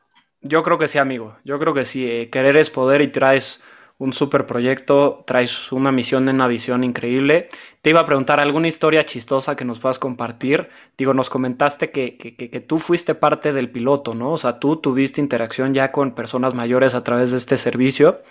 Yo 0.41 0.63
creo 0.63 0.79
que 0.79 0.89
sí, 0.89 0.99
amigo. 0.99 1.37
Yo 1.45 1.59
creo 1.59 1.75
que 1.75 1.85
sí. 1.85 2.09
Eh, 2.09 2.31
querer 2.31 2.57
es 2.57 2.71
poder 2.71 3.01
y 3.01 3.09
traes 3.09 3.63
un 3.99 4.13
super 4.13 4.47
proyecto, 4.47 5.23
traes 5.27 5.71
una 5.71 5.93
misión, 5.93 6.29
una 6.29 6.49
visión 6.49 6.83
increíble. 6.83 7.49
Te 7.81 7.91
iba 7.91 8.01
a 8.01 8.07
preguntar 8.07 8.41
alguna 8.41 8.67
historia 8.67 9.05
chistosa 9.05 9.55
que 9.57 9.65
nos 9.65 9.79
puedas 9.79 9.99
compartir. 9.99 10.69
Digo, 10.99 11.15
nos 11.15 11.31
comentaste 11.31 11.91
que, 11.91 12.17
que, 12.17 12.61
tú 12.61 12.79
fuiste 12.79 13.15
parte 13.15 13.53
del 13.53 13.71
piloto, 13.71 14.15
¿no? 14.15 14.33
O 14.33 14.39
sea, 14.39 14.59
tú 14.59 14.77
tuviste 14.77 15.21
interacción 15.21 15.75
ya 15.75 15.93
con 15.93 16.13
personas 16.15 16.55
mayores 16.55 16.95
a 16.95 17.05
través 17.05 17.31
de 17.31 17.37
este 17.37 17.57
servicio. 17.57 18.23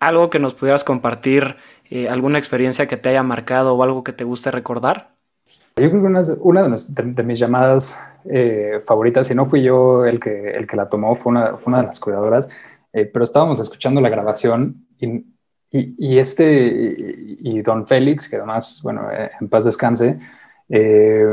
Algo 0.00 0.28
que 0.28 0.38
nos 0.40 0.54
pudieras 0.54 0.82
compartir, 0.82 1.56
eh, 1.88 2.08
alguna 2.08 2.38
experiencia 2.38 2.86
que 2.88 2.96
te 2.96 3.08
haya 3.10 3.22
marcado 3.22 3.74
o 3.74 3.82
algo 3.82 4.02
que 4.02 4.12
te 4.12 4.24
guste 4.24 4.50
recordar. 4.50 5.14
Yo 5.76 5.90
creo 5.90 6.02
que 6.02 6.36
una, 6.40 6.76
de, 6.88 7.22
mis 7.22 7.38
llamadas 7.38 8.00
eh, 8.24 8.80
favoritas, 8.86 9.30
y 9.30 9.34
no 9.34 9.46
fui 9.46 9.62
yo 9.62 10.04
el 10.04 10.18
que, 10.18 10.50
el 10.50 10.66
que 10.66 10.74
la 10.74 10.88
tomó, 10.88 11.14
fue 11.14 11.30
una, 11.30 11.58
fue 11.58 11.70
una 11.70 11.82
de 11.82 11.86
las 11.86 12.00
cuidadoras, 12.00 12.48
eh, 12.92 13.04
pero 13.04 13.24
estábamos 13.24 13.60
escuchando 13.60 14.00
la 14.00 14.08
grabación 14.08 14.85
y, 14.98 15.24
y, 15.72 16.18
este, 16.18 17.36
y, 17.40 17.62
Don 17.62 17.86
Félix, 17.86 18.28
que 18.28 18.36
además, 18.36 18.80
bueno, 18.82 19.10
eh, 19.10 19.30
en 19.40 19.48
paz 19.48 19.64
descanse, 19.64 20.18
eh, 20.68 21.26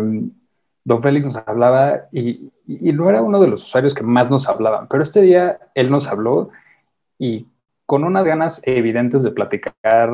Don 0.84 1.02
Félix 1.02 1.26
nos 1.26 1.38
hablaba 1.48 2.08
y, 2.12 2.52
y, 2.68 2.92
no 2.94 3.10
era 3.10 3.22
uno 3.22 3.40
de 3.40 3.48
los 3.48 3.64
usuarios 3.64 3.94
que 3.94 4.04
más 4.04 4.30
nos 4.30 4.50
hablaban, 4.50 4.88
pero 4.90 5.02
este 5.02 5.22
día 5.22 5.60
él 5.76 5.90
nos 5.90 6.08
habló 6.08 6.50
y 7.18 7.48
con 7.86 8.04
unas 8.04 8.26
ganas 8.26 8.62
evidentes 8.66 9.24
de 9.24 9.32
platicar 9.32 10.12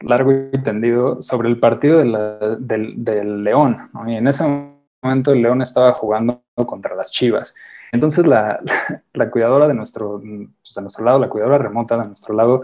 largo 0.00 0.32
y 0.32 0.62
tendido 0.62 1.20
sobre 1.22 1.48
el 1.48 1.58
partido 1.58 1.98
del, 1.98 2.56
del, 2.60 3.44
León. 3.44 3.90
Y 4.06 4.14
en 4.14 4.26
ese 4.26 4.44
momento 5.02 5.32
el 5.32 5.42
León 5.42 5.62
estaba 5.62 5.92
jugando 5.92 6.42
contra 6.66 6.94
las 6.94 7.10
Chivas. 7.10 7.54
Entonces 7.92 8.26
la, 8.26 8.60
la, 9.12 9.30
cuidadora 9.30 9.68
de 9.68 9.74
nuestro, 9.74 10.20
pues 10.20 10.74
de 10.74 10.82
nuestro 10.82 11.04
lado, 11.04 11.18
la 11.18 11.28
cuidadora 11.28 11.58
remota 11.58 11.98
de 11.98 12.06
nuestro 12.06 12.34
lado, 12.34 12.62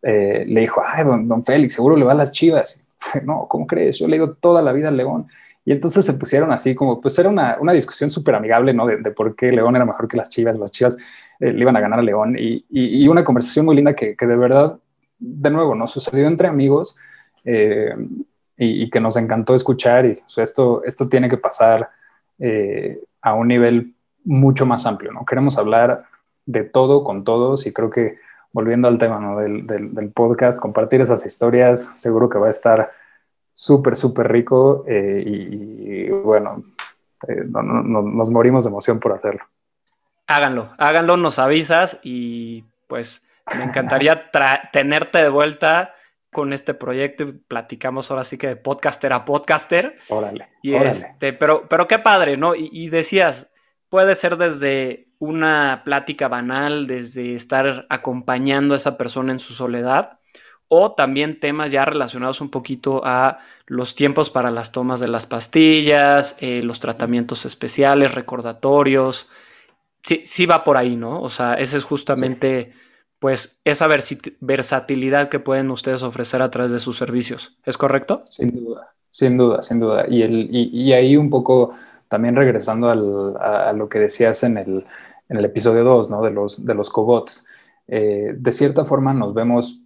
eh, 0.00 0.44
le 0.46 0.60
dijo, 0.60 0.82
ay, 0.84 1.04
don, 1.04 1.28
don 1.28 1.44
Félix, 1.44 1.74
seguro 1.74 1.96
le 1.96 2.04
va 2.04 2.12
a 2.12 2.16
las 2.16 2.32
chivas. 2.32 2.84
no, 3.24 3.46
¿cómo 3.48 3.66
crees? 3.66 3.98
Yo 3.98 4.08
le 4.08 4.16
digo 4.16 4.34
toda 4.34 4.62
la 4.62 4.72
vida 4.72 4.88
al 4.88 4.96
León. 4.96 5.26
Y 5.64 5.72
entonces 5.72 6.04
se 6.04 6.14
pusieron 6.14 6.50
así 6.52 6.74
como, 6.74 7.00
pues 7.00 7.16
era 7.18 7.28
una, 7.28 7.56
una 7.60 7.72
discusión 7.72 8.10
súper 8.10 8.34
amigable, 8.34 8.74
¿no? 8.74 8.86
De, 8.86 8.98
por 9.12 9.36
qué 9.36 9.52
León 9.52 9.76
era 9.76 9.84
mejor 9.84 10.08
que 10.08 10.16
las 10.16 10.28
chivas, 10.28 10.58
las 10.58 10.72
chivas 10.72 10.96
eh, 11.38 11.52
le 11.52 11.60
iban 11.60 11.76
a 11.76 11.80
ganar 11.80 12.00
a 12.00 12.02
León. 12.02 12.36
Y, 12.38 12.64
y, 12.68 13.06
una 13.06 13.22
conversación 13.22 13.66
muy 13.66 13.76
linda 13.76 13.94
que, 13.94 14.16
que, 14.16 14.26
de 14.26 14.36
verdad, 14.36 14.78
de 15.18 15.50
nuevo, 15.50 15.74
nos 15.76 15.92
sucedió 15.92 16.26
entre 16.26 16.48
amigos 16.48 16.96
eh, 17.44 17.94
y, 18.56 18.90
que 18.90 19.00
nos 19.00 19.16
encantó 19.16 19.54
escuchar. 19.54 20.04
Y 20.04 20.18
esto, 20.36 20.82
esto 20.84 21.08
tiene 21.08 21.28
que 21.28 21.36
pasar 21.36 21.90
a 23.20 23.34
un 23.34 23.46
nivel 23.46 23.94
mucho 24.24 24.66
más 24.66 24.84
amplio, 24.84 25.12
¿no? 25.12 25.24
Queremos 25.24 25.58
hablar 25.58 26.06
de 26.44 26.64
todo 26.64 27.04
con 27.04 27.22
todos 27.22 27.66
y 27.66 27.72
creo 27.72 27.88
que 27.88 28.16
volviendo 28.52 28.88
al 28.88 28.98
tema 28.98 29.18
¿no? 29.18 29.38
del, 29.38 29.66
del, 29.66 30.10
podcast, 30.10 30.58
compartir 30.60 31.00
esas 31.00 31.24
historias, 31.26 32.00
seguro 32.00 32.28
que 32.28 32.38
va 32.38 32.48
a 32.48 32.50
estar 32.50 32.92
súper, 33.52 33.96
súper 33.96 34.30
rico 34.30 34.84
eh, 34.86 35.22
y, 35.26 36.10
bueno, 36.10 36.64
eh, 37.28 37.44
nos 37.46 38.30
morimos 38.30 38.64
de 38.64 38.70
emoción 38.70 39.00
por 39.00 39.12
hacerlo. 39.12 39.44
Háganlo, 40.26 40.70
háganlo, 40.78 41.16
nos 41.16 41.38
avisas 41.38 41.98
y 42.02 42.64
pues 42.86 43.24
me 43.56 43.64
encantaría 43.64 44.30
tenerte 44.72 45.18
de 45.18 45.28
vuelta 45.28 45.94
con 46.30 46.52
este 46.52 46.72
proyecto 46.72 47.24
y 47.24 47.32
platicamos 47.32 48.10
ahora 48.10 48.24
sí 48.24 48.38
que 48.38 48.48
de 48.48 48.56
podcaster 48.56 49.12
a 49.12 49.24
podcaster. 49.24 49.98
Órale. 50.08 50.48
Y 50.62 50.74
este, 50.74 51.32
pero, 51.32 51.68
pero 51.68 51.86
qué 51.86 51.98
padre, 51.98 52.36
¿no? 52.36 52.54
y 52.54 52.88
decías, 52.88 53.50
puede 53.90 54.14
ser 54.14 54.38
desde 54.38 55.11
una 55.22 55.82
plática 55.84 56.26
banal, 56.26 56.88
desde 56.88 57.36
estar 57.36 57.86
acompañando 57.88 58.74
a 58.74 58.76
esa 58.76 58.98
persona 58.98 59.30
en 59.30 59.38
su 59.38 59.52
soledad, 59.52 60.18
o 60.66 60.94
también 60.94 61.38
temas 61.38 61.70
ya 61.70 61.84
relacionados 61.84 62.40
un 62.40 62.50
poquito 62.50 63.02
a 63.04 63.38
los 63.66 63.94
tiempos 63.94 64.30
para 64.30 64.50
las 64.50 64.72
tomas 64.72 64.98
de 64.98 65.06
las 65.06 65.26
pastillas, 65.26 66.36
eh, 66.40 66.60
los 66.64 66.80
tratamientos 66.80 67.46
especiales, 67.46 68.16
recordatorios. 68.16 69.30
Sí, 70.02 70.22
sí 70.24 70.44
va 70.44 70.64
por 70.64 70.76
ahí, 70.76 70.96
¿no? 70.96 71.22
O 71.22 71.28
sea, 71.28 71.54
esa 71.54 71.76
es 71.76 71.84
justamente, 71.84 72.72
pues, 73.20 73.60
esa 73.64 73.86
versatilidad 74.40 75.28
que 75.28 75.38
pueden 75.38 75.70
ustedes 75.70 76.02
ofrecer 76.02 76.42
a 76.42 76.50
través 76.50 76.72
de 76.72 76.80
sus 76.80 76.96
servicios. 76.96 77.56
¿Es 77.64 77.78
correcto? 77.78 78.22
Sin 78.24 78.50
duda, 78.50 78.92
sin 79.08 79.38
duda, 79.38 79.62
sin 79.62 79.78
duda. 79.78 80.04
Y, 80.08 80.22
el, 80.22 80.48
y 80.50 80.92
ahí 80.92 81.16
un 81.16 81.30
poco 81.30 81.76
también 82.12 82.36
regresando 82.36 82.90
a, 82.90 83.72
lo 83.72 83.88
que 83.88 83.98
decías 83.98 84.42
en 84.42 84.58
el, 84.58 84.84
en 85.32 85.38
el 85.38 85.46
episodio 85.46 85.82
2, 85.82 86.10
¿no? 86.10 86.22
De 86.22 86.30
los, 86.30 86.64
de 86.64 86.74
los 86.74 86.90
cobots. 86.90 87.46
Eh, 87.88 88.34
de 88.36 88.52
cierta 88.52 88.84
forma 88.84 89.14
nos 89.14 89.32
vemos, 89.32 89.80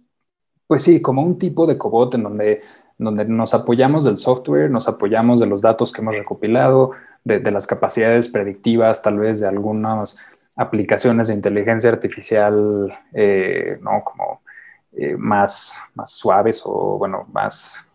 pues 0.67 0.83
sí, 0.83 1.01
como 1.01 1.23
un 1.23 1.37
tipo 1.37 1.65
de 1.65 1.77
cobot 1.77 2.13
en 2.15 2.23
donde, 2.23 2.61
donde 2.97 3.25
nos 3.25 3.53
apoyamos 3.53 4.03
del 4.03 4.17
software, 4.17 4.69
nos 4.69 4.89
apoyamos 4.89 5.39
de 5.39 5.47
los 5.47 5.61
datos 5.61 5.93
que 5.93 6.01
hemos 6.01 6.15
recopilado, 6.15 6.91
de, 7.23 7.39
las 7.51 7.65
capacidades 7.65 8.27
predictivas, 8.27 9.01
tal 9.01 9.19
vez 9.19 9.39
de 9.39 9.47
algunas 9.47 10.17
aplicaciones 10.57 11.29
de 11.29 11.35
inteligencia 11.35 11.89
artificial, 11.89 12.93
eh, 13.13 13.79
¿no? 13.81 14.03
Como 14.03 14.41
eh, 14.93 15.15
más, 15.17 15.79
más 15.95 16.11
suaves 16.11 16.61
o, 16.65 16.97
bueno, 16.97 17.25
más 17.31 17.87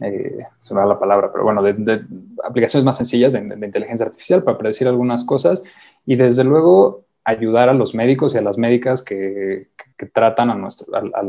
eh, 0.00 0.38
se 0.58 0.74
me 0.74 0.86
la 0.86 0.98
palabra, 0.98 1.32
pero 1.32 1.44
bueno, 1.44 1.62
de, 1.62 2.04
aplicaciones 2.44 2.84
más 2.84 2.96
sencillas 2.96 3.32
de, 3.32 3.40
inteligencia 3.40 4.06
artificial 4.06 4.44
para 4.44 4.56
predecir 4.56 4.86
algunas 4.86 5.24
cosas 5.24 5.62
y 6.06 6.16
desde 6.16 6.44
luego 6.44 7.04
ayudar 7.24 7.68
a 7.68 7.74
los 7.74 7.94
médicos 7.94 8.34
y 8.34 8.38
a 8.38 8.42
las 8.42 8.56
médicas 8.56 9.02
que, 9.02 9.68
tratan 10.12 10.50
a, 10.50 10.54
nuestro, 10.54 10.94
a 10.94 11.22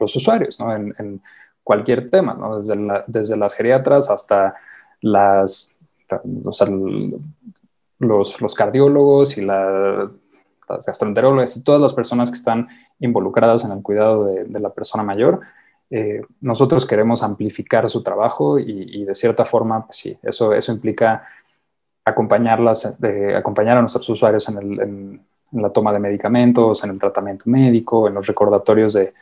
los 0.00 0.16
usuarios 0.16 0.58
¿no? 0.58 0.74
en, 0.74 1.20
cualquier 1.62 2.10
tema, 2.10 2.32
¿no? 2.34 2.60
desde, 2.60 2.76
desde 3.08 3.36
las 3.36 3.54
geriatras 3.54 4.08
hasta 4.08 4.54
las, 5.00 5.70
los, 7.98 8.40
los, 8.40 8.54
cardiólogos 8.54 9.36
y 9.36 9.42
las 9.44 10.10
gastroenterólogos 10.68 11.56
y 11.56 11.62
todas 11.62 11.80
las 11.80 11.92
personas 11.92 12.30
que 12.30 12.36
están 12.36 12.68
involucradas 13.00 13.64
en 13.64 13.72
el 13.72 13.82
cuidado 13.82 14.24
de, 14.24 14.60
la 14.60 14.70
persona 14.70 15.02
mayor. 15.02 15.40
Eh, 15.90 16.22
nosotros 16.40 16.86
queremos 16.86 17.22
amplificar 17.22 17.88
su 17.88 18.02
trabajo 18.02 18.58
y, 18.58 19.04
de 19.04 19.14
cierta 19.14 19.44
forma, 19.44 19.86
pues 19.86 19.98
sí, 19.98 20.18
eso, 20.22 20.52
eso 20.52 20.72
implica 20.72 21.26
acompañarlas, 22.06 22.96
acompañar 23.36 23.76
a 23.76 23.80
nuestros 23.80 24.08
usuarios 24.08 24.48
en, 24.48 25.20
la 25.52 25.70
toma 25.70 25.92
de 25.92 25.98
medicamentos, 25.98 26.82
en 26.84 26.90
el 26.90 26.98
tratamiento 26.98 27.44
médico, 27.46 28.06
en 28.06 28.14
los 28.14 28.26
recordatorios 28.26 28.92
de, 28.92 29.12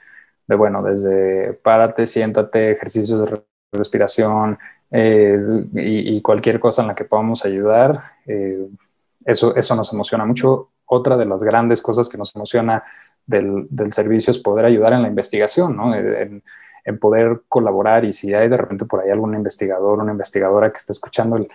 bueno, 0.49 0.83
desde 0.83 1.55
párate, 1.55 2.07
siéntate, 2.07 2.73
ejercicios 2.73 3.21
de 3.21 3.43
respiración 3.73 4.59
eh, 4.91 5.39
y, 5.75 6.21
cualquier 6.21 6.61
cosa 6.61 6.83
en 6.83 6.89
la 6.89 6.95
que 6.95 7.05
podamos 7.05 7.45
ayudar. 7.45 8.03
Eh, 8.27 8.69
eso, 9.25 9.57
eso 9.57 9.75
nos 9.75 9.93
emociona 9.93 10.27
mucho. 10.27 10.71
Otra 10.85 11.17
de 11.17 11.25
las 11.25 11.43
grandes 11.43 11.81
cosas 11.81 12.09
que 12.09 12.19
nos 12.19 12.35
emociona 12.37 12.85
del, 13.27 13.67
servicio 13.93 14.31
es 14.31 14.39
poder 14.39 14.67
ayudar 14.67 14.93
en 14.93 15.03
la 15.03 15.09
investigación, 15.09 15.75
¿no? 15.77 15.95
en, 15.95 16.43
poder 17.01 17.41
colaborar 17.49 18.05
y 18.05 18.13
si 18.13 18.35
hay 18.35 18.47
de 18.47 18.59
repente 18.59 18.85
por 18.85 19.01
ahí 19.01 19.09
algún 19.09 19.35
investigador, 19.35 20.01
una 20.01 20.13
investigadora 20.13 20.71
que 20.71 20.77
esté 20.77 20.93
escuchando 20.93 21.37
el, 21.37 21.49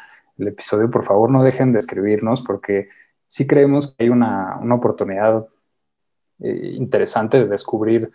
episodio, 0.48 0.89
por 0.89 1.03
favor 1.03 1.29
no 1.29 1.43
dejen 1.43 1.74
de 1.74 1.79
escribirnos 1.79 2.41
porque 2.41 2.89
sí 3.27 3.46
creemos 3.46 3.93
que 3.93 4.05
hay 4.05 4.10
una, 4.10 4.60
oportunidad 4.72 5.46
eh, 6.39 6.74
interesante 6.75 7.38
de 7.39 7.48
descubrir 7.48 8.12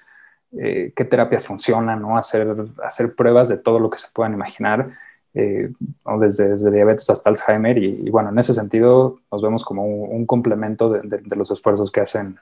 eh, 0.53 0.93
qué 0.95 1.05
terapias 1.05 1.47
funcionan, 1.47 2.03
¿no? 2.03 2.17
hacer, 2.17 2.55
hacer 2.83 3.15
pruebas 3.15 3.49
de 3.49 3.59
todo 3.59 3.79
lo 3.79 3.91
que 3.91 3.99
se 3.99 4.09
puedan 4.15 4.35
imaginar. 4.35 4.91
Eh, 5.37 5.73
desde, 6.21 6.51
desde, 6.51 6.71
diabetes 6.71 7.11
hasta 7.11 7.29
Alzheimer 7.29 7.77
y, 7.77 8.09
bueno, 8.09 8.29
en 8.29 8.39
ese 8.39 8.55
sentido 8.55 9.19
nos 9.33 9.43
vemos 9.43 9.65
como 9.65 9.85
un, 9.85 10.27
complemento 10.27 10.89
de, 10.89 11.37
los 11.37 11.51
esfuerzos 11.51 11.91
que 11.91 12.01
hacen 12.01 12.39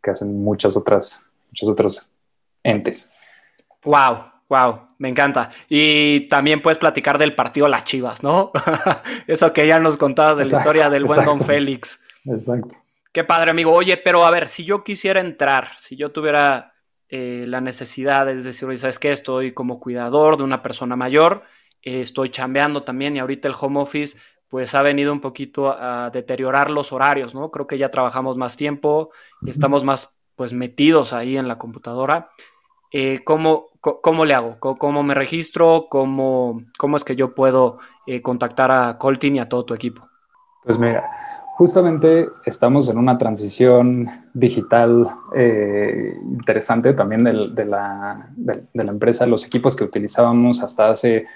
que 0.00 0.12
hacen 0.12 0.42
muchas 0.44 0.76
otras, 0.76 1.26
muchos 1.48 1.68
otros 1.68 2.12
entes. 2.62 3.10
Wow, 3.84 4.30
wow, 4.48 4.88
me 4.98 5.08
encanta. 5.08 5.50
Y 5.68 6.28
también 6.28 6.62
puedes 6.62 6.78
platicar 6.78 7.18
del 7.18 7.34
partido 7.34 7.68
Las 7.68 7.84
Chivas, 7.84 8.22
¿no? 8.22 8.52
Eso 9.26 9.52
que 9.52 9.66
ya 9.66 9.78
nos 9.78 9.96
contabas 9.96 10.38
de 10.38 10.46
la 10.46 10.58
historia 10.58 10.90
del 10.90 11.04
buen 11.04 11.24
Don 11.24 11.38
Félix. 11.38 12.04
Exacto. 12.24 12.76
Qué 13.12 13.24
padre, 13.24 13.50
amigo. 13.50 13.72
Oye, 13.72 13.96
pero 13.96 14.24
a 14.24 14.30
ver, 14.30 14.48
si 14.48 14.64
yo 14.64 14.84
quisiera 14.84 15.20
entrar, 15.20 15.70
si 15.78 15.96
yo 15.96 16.12
tuviera 16.12 16.74
eh, 17.08 17.44
la 17.46 17.60
necesidad, 17.60 18.28
es 18.28 18.44
decir, 18.44 18.78
¿sabes 18.78 18.98
qué? 18.98 19.12
Estoy 19.12 19.52
como 19.52 19.80
cuidador 19.80 20.36
de 20.36 20.44
una 20.44 20.62
persona 20.62 20.94
mayor, 20.94 21.42
eh, 21.82 22.00
estoy 22.00 22.28
chambeando 22.28 22.82
también 22.82 23.16
y 23.16 23.18
ahorita 23.18 23.48
el 23.48 23.54
home 23.58 23.80
office 23.80 24.16
pues 24.48 24.74
ha 24.74 24.82
venido 24.82 25.12
un 25.12 25.20
poquito 25.20 25.70
a 25.70 26.10
deteriorar 26.10 26.70
los 26.70 26.92
horarios, 26.92 27.34
¿no? 27.34 27.50
Creo 27.50 27.66
que 27.66 27.76
ya 27.76 27.90
trabajamos 27.90 28.36
más 28.38 28.56
tiempo, 28.56 29.10
y 29.42 29.50
estamos 29.50 29.84
más 29.84 30.16
pues 30.36 30.54
metidos 30.54 31.12
ahí 31.12 31.36
en 31.36 31.48
la 31.48 31.58
computadora. 31.58 32.30
Eh, 32.90 33.20
¿cómo, 33.24 33.67
le 34.24 34.34
hago? 34.34 34.56
¿Cómo, 34.58 35.02
me 35.02 35.14
registro? 35.14 35.86
¿Cómo, 35.88 36.62
¿Cómo, 36.78 36.96
es 36.96 37.04
que 37.04 37.16
yo 37.16 37.34
puedo 37.34 37.78
eh, 38.06 38.22
contactar 38.22 38.70
a 38.70 38.98
Coltin 38.98 39.36
y 39.36 39.40
a 39.40 39.48
todo 39.48 39.64
tu 39.64 39.74
equipo? 39.74 40.08
Pues 40.64 40.78
mira, 40.78 41.08
justamente 41.56 42.28
estamos 42.44 42.88
en 42.88 42.98
una 42.98 43.16
transición 43.16 44.28
digital 44.34 45.08
eh, 45.34 46.14
interesante 46.22 46.92
también 46.94 47.24
de, 47.24 47.32
la, 47.64 48.28
de, 48.36 48.84
la, 48.84 48.90
empresa. 48.90 49.26
Los 49.26 49.44
equipos 49.46 49.74
que 49.74 49.84
utilizábamos 49.84 50.62
hasta 50.62 50.90
hace 50.90 51.26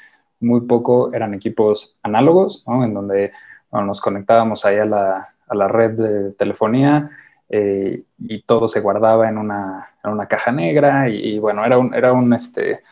muy 0.40 0.62
poco 0.62 1.12
eran 1.12 1.34
equipos 1.34 1.96
análogos, 2.02 2.64
en 2.66 2.94
donde 2.94 3.32
nos 3.72 4.00
conectábamos 4.00 4.64
ahí 4.64 4.76
a 4.76 4.84
la, 4.84 5.28
a 5.48 5.54
la, 5.54 5.68
red 5.68 5.92
de 5.92 6.32
telefonía 6.32 7.10
eh, 7.54 8.04
y 8.16 8.42
todo 8.44 8.66
se 8.66 8.80
guardaba 8.80 9.28
en 9.28 9.36
una, 9.36 9.90
en 10.02 10.10
una 10.10 10.26
caja 10.26 10.50
negra 10.52 11.10
y, 11.10 11.38
bueno, 11.38 11.62
era, 11.66 11.76
un, 11.76 11.92
era 11.94 12.14
un, 12.14 12.32
este, 12.32 12.82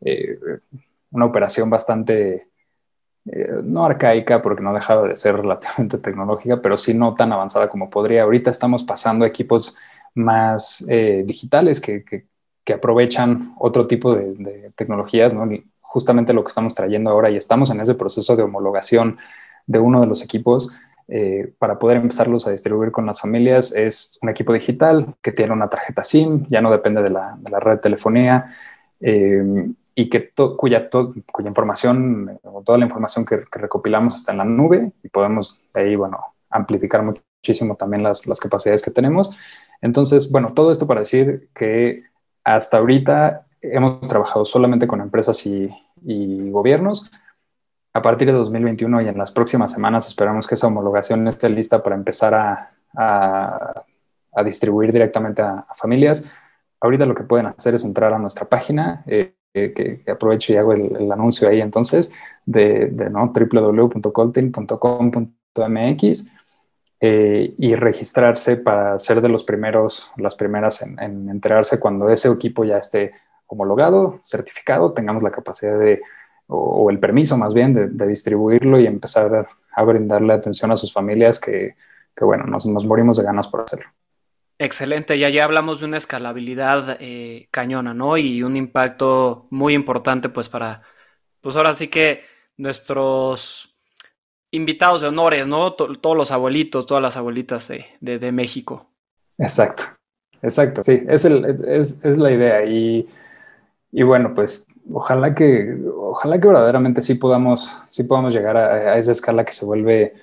eh, 0.00 0.38
una 1.10 1.24
operación 1.24 1.68
bastante, 1.68 2.48
eh, 3.24 3.50
no 3.64 3.84
arcaica 3.84 4.40
porque 4.40 4.62
no 4.62 4.72
dejaba 4.72 5.08
de 5.08 5.16
ser 5.16 5.34
relativamente 5.34 5.98
tecnológica, 6.02 6.62
pero 6.62 6.76
sí 6.76 6.94
no 6.94 7.14
tan 7.14 7.32
avanzada 7.32 7.68
como 7.68 7.90
podría. 7.90 8.22
Ahorita 8.22 8.48
estamos 8.48 8.84
pasando 8.84 9.24
a 9.24 9.28
equipos 9.28 9.76
más 10.14 10.86
digitales 11.24 11.80
que, 11.80 12.04
que, 12.04 12.26
aprovechan 12.72 13.54
otro 13.58 13.86
tipo 13.86 14.14
de, 14.14 14.34
de 14.34 14.72
tecnologías, 14.76 15.34
¿no? 15.34 15.48
justamente 15.82 16.32
lo 16.32 16.42
que 16.44 16.48
estamos 16.48 16.74
trayendo 16.74 17.10
ahora 17.10 17.30
y 17.30 17.36
estamos 17.36 17.70
en 17.70 17.80
ese 17.80 17.94
proceso 17.94 18.36
de 18.36 18.44
homologación 18.44 19.18
de 19.66 19.78
uno 19.80 20.00
de 20.00 20.06
los 20.06 20.22
equipos 20.22 20.70
eh, 21.08 21.52
para 21.58 21.78
poder 21.78 21.98
empezarlos 21.98 22.46
a 22.46 22.50
distribuir 22.50 22.90
con 22.90 23.06
las 23.06 23.20
familias. 23.20 23.72
Es 23.72 24.18
un 24.22 24.28
equipo 24.28 24.52
digital 24.52 25.14
que 25.22 25.32
tiene 25.32 25.52
una 25.52 25.68
tarjeta 25.68 26.02
SIM, 26.04 26.46
ya 26.48 26.60
no 26.60 26.70
depende 26.70 27.02
de 27.02 27.10
la, 27.10 27.38
red 27.60 27.72
de 27.72 27.78
telefonía 27.78 28.52
eh, 29.00 29.68
y 29.94 30.10
que 30.10 30.30
cuya, 30.56 30.88
cuya 30.90 31.48
información 31.48 32.38
toda 32.64 32.78
la 32.78 32.84
información 32.84 33.24
que, 33.24 33.44
recopilamos 33.52 34.16
está 34.16 34.32
en 34.32 34.38
la 34.38 34.44
nube 34.44 34.92
y 35.02 35.08
podemos 35.08 35.60
de 35.72 35.80
ahí, 35.80 35.96
bueno, 35.96 36.18
amplificar 36.50 37.02
muchísimo 37.02 37.76
también 37.76 38.02
las, 38.02 38.26
las 38.26 38.40
capacidades 38.40 38.82
que 38.82 38.90
tenemos. 38.90 39.30
Entonces, 39.80 40.30
bueno, 40.30 40.52
todo 40.54 40.70
esto 40.70 40.86
para 40.86 41.00
decir 41.00 41.48
que 41.54 42.02
hasta 42.44 42.78
ahorita 42.78 43.46
hemos 43.60 44.00
trabajado 44.08 44.44
solamente 44.44 44.86
con 44.86 45.00
empresas 45.00 45.44
y, 45.46 45.70
gobiernos. 46.50 47.10
A 47.96 48.02
partir 48.02 48.28
de 48.28 48.34
2021 48.34 49.00
y 49.00 49.08
en 49.08 49.16
las 49.16 49.32
próximas 49.32 49.72
semanas 49.72 50.06
esperamos 50.06 50.46
que 50.46 50.54
esa 50.54 50.66
homologación 50.66 51.26
esté 51.28 51.48
lista 51.48 51.82
para 51.82 51.96
empezar 51.96 52.34
a, 52.34 52.72
distribuir 54.44 54.92
directamente 54.92 55.40
a, 55.40 55.64
familias. 55.74 56.30
Ahorita 56.78 57.06
lo 57.06 57.14
que 57.14 57.22
pueden 57.22 57.46
hacer 57.46 57.74
es 57.74 57.86
entrar 57.86 58.12
a 58.12 58.18
nuestra 58.18 58.44
página, 58.44 59.02
eh, 59.06 59.32
que, 59.54 60.02
aprovecho 60.12 60.52
y 60.52 60.56
hago 60.56 60.74
el, 60.74 61.10
anuncio 61.10 61.48
ahí 61.48 61.62
entonces, 61.62 62.12
de, 62.44 62.90
de 62.90 63.08
¿no? 63.08 63.32
www.colting.com.mx 63.32 66.30
eh, 67.00 67.54
y 67.56 67.74
registrarse 67.76 68.58
para 68.58 68.98
ser 68.98 69.22
de 69.22 69.30
los 69.30 69.42
primeros, 69.42 70.12
las 70.18 70.34
primeras 70.34 70.82
en, 70.82 71.00
en 71.00 71.30
enterarse 71.30 71.80
cuando 71.80 72.10
ese 72.10 72.28
equipo 72.28 72.62
ya 72.62 72.76
esté 72.76 73.12
homologado, 73.46 74.20
certificado, 74.22 74.92
tengamos 74.92 75.22
la 75.22 75.30
capacidad 75.30 75.78
de, 75.78 76.02
o, 76.46 76.90
el 76.90 76.98
permiso 76.98 77.36
más 77.36 77.54
bien, 77.54 77.72
de, 77.72 78.06
distribuirlo 78.06 78.78
y 78.78 78.86
empezar 78.86 79.48
a, 79.74 79.84
brindarle 79.84 80.32
atención 80.32 80.70
a 80.70 80.76
sus 80.76 80.92
familias 80.92 81.38
que, 81.38 81.74
bueno, 82.20 82.44
nos, 82.44 82.66
morimos 82.84 83.16
de 83.16 83.24
ganas 83.24 83.48
por 83.48 83.62
hacerlo. 83.62 83.86
Excelente, 84.58 85.18
ya 85.18 85.28
ya 85.28 85.44
hablamos 85.44 85.80
de 85.80 85.86
una 85.86 85.98
escalabilidad 85.98 86.96
eh, 86.98 87.48
cañona, 87.50 87.92
¿no? 87.92 88.16
Y 88.16 88.42
un 88.42 88.56
impacto 88.56 89.48
muy 89.50 89.74
importante, 89.74 90.30
pues 90.30 90.48
para, 90.48 90.80
pues 91.42 91.56
ahora 91.56 91.74
sí 91.74 91.88
que 91.88 92.22
nuestros 92.56 93.76
invitados 94.50 95.02
de 95.02 95.08
honores, 95.08 95.46
¿no? 95.46 95.74
todos 95.74 96.16
los 96.16 96.30
abuelitos, 96.30 96.86
todas 96.86 97.02
las 97.02 97.18
abuelitas 97.18 97.70
de, 98.00 98.32
México. 98.32 98.90
Exacto, 99.36 99.84
exacto, 100.40 100.82
sí, 100.82 101.02
es, 101.06 101.26
el, 101.26 101.44
es, 101.68 102.02
es 102.02 102.16
la 102.16 102.32
idea 102.32 102.64
y 102.64 103.06
y 103.96 104.02
bueno, 104.02 104.34
pues 104.34 104.66
ojalá 104.92 105.34
que, 105.34 105.76
ojalá 105.96 106.40
que 106.40 106.48
verdaderamente 106.48 107.02
sí 107.02 107.14
podamos, 107.14 107.82
sí 107.88 108.04
podamos 108.04 108.34
llegar 108.34 108.56
a, 108.56 108.98
esa 108.98 109.12
escala 109.12 109.44
que 109.44 109.52
se 109.52 109.64
vuelve 109.64 110.14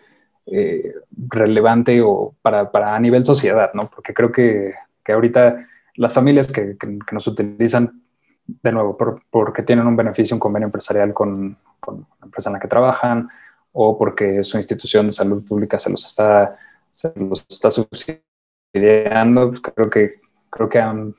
eh, 0.45 0.93
relevante 1.29 2.01
o 2.01 2.35
para, 2.41 2.71
para, 2.71 2.95
a 2.95 2.99
nivel 2.99 3.25
sociedad, 3.25 3.71
¿no? 3.73 3.89
Porque 3.89 4.13
creo 4.13 4.31
que, 4.31 4.73
que 5.03 5.13
ahorita 5.13 5.65
las 5.95 6.13
familias 6.13 6.51
que, 6.51 6.77
que, 6.77 6.99
nos 7.11 7.27
utilizan, 7.27 8.01
de 8.45 8.71
nuevo, 8.71 8.97
porque 9.29 9.63
tienen 9.63 9.87
un 9.87 9.95
beneficio, 9.95 10.35
un 10.35 10.39
convenio 10.39 10.67
empresarial 10.67 11.13
con, 11.13 11.57
con, 11.79 12.05
la 12.19 12.25
empresa 12.25 12.49
en 12.49 12.53
la 12.53 12.59
que 12.59 12.67
trabajan 12.67 13.29
o 13.71 13.97
porque 13.97 14.43
su 14.43 14.57
institución 14.57 15.07
de 15.07 15.13
salud 15.13 15.43
pública 15.45 15.79
se 15.79 15.89
los 15.89 16.05
está, 16.05 16.57
se 16.91 17.13
los 17.15 17.45
está 17.49 17.71
subsidiando, 17.71 19.49
pues 19.49 19.61
creo 19.61 19.89
que, 19.89 20.19
creo 20.49 20.69
que 20.69 20.79
han 20.79 21.15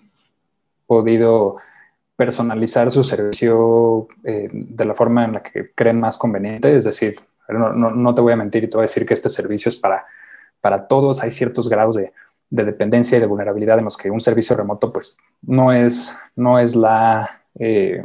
podido 0.87 1.57
personalizar 2.17 2.91
su 2.91 3.03
servicio 3.03 4.09
eh, 4.23 4.49
de 4.53 4.85
la 4.85 4.95
forma 4.95 5.25
en 5.25 5.33
la 5.33 5.43
que 5.43 5.73
creen 5.75 6.01
más 6.01 6.17
conveniente. 6.17 6.77
Es 6.77 6.85
decir, 6.85 7.21
no, 7.49 8.15
te 8.15 8.21
voy 8.21 8.33
a 8.33 8.37
mentir 8.37 8.65
y 8.65 8.69
te 8.69 8.77
voy 8.77 8.83
a 8.83 8.91
decir 8.91 9.05
que 9.05 9.15
este 9.15 9.29
servicio 9.29 9.69
es 9.69 9.77
para, 9.77 10.05
para 10.61 10.87
todos. 10.87 11.23
Hay 11.23 11.31
ciertos 11.31 11.69
grados 11.69 11.97
de, 11.97 12.13
de, 12.51 12.65
dependencia 12.65 13.19
y 13.19 13.21
de 13.21 13.27
vulnerabilidad 13.27 13.79
en 13.79 13.85
los 13.85 13.97
que 13.97 14.11
un 14.11 14.21
servicio 14.21 14.57
remoto 14.57 14.93
pues 14.93 15.17
no 15.43 15.73
es, 15.73 16.17
no 16.37 16.59
es 16.59 16.75
la... 16.75 17.43
Eh, 17.59 18.03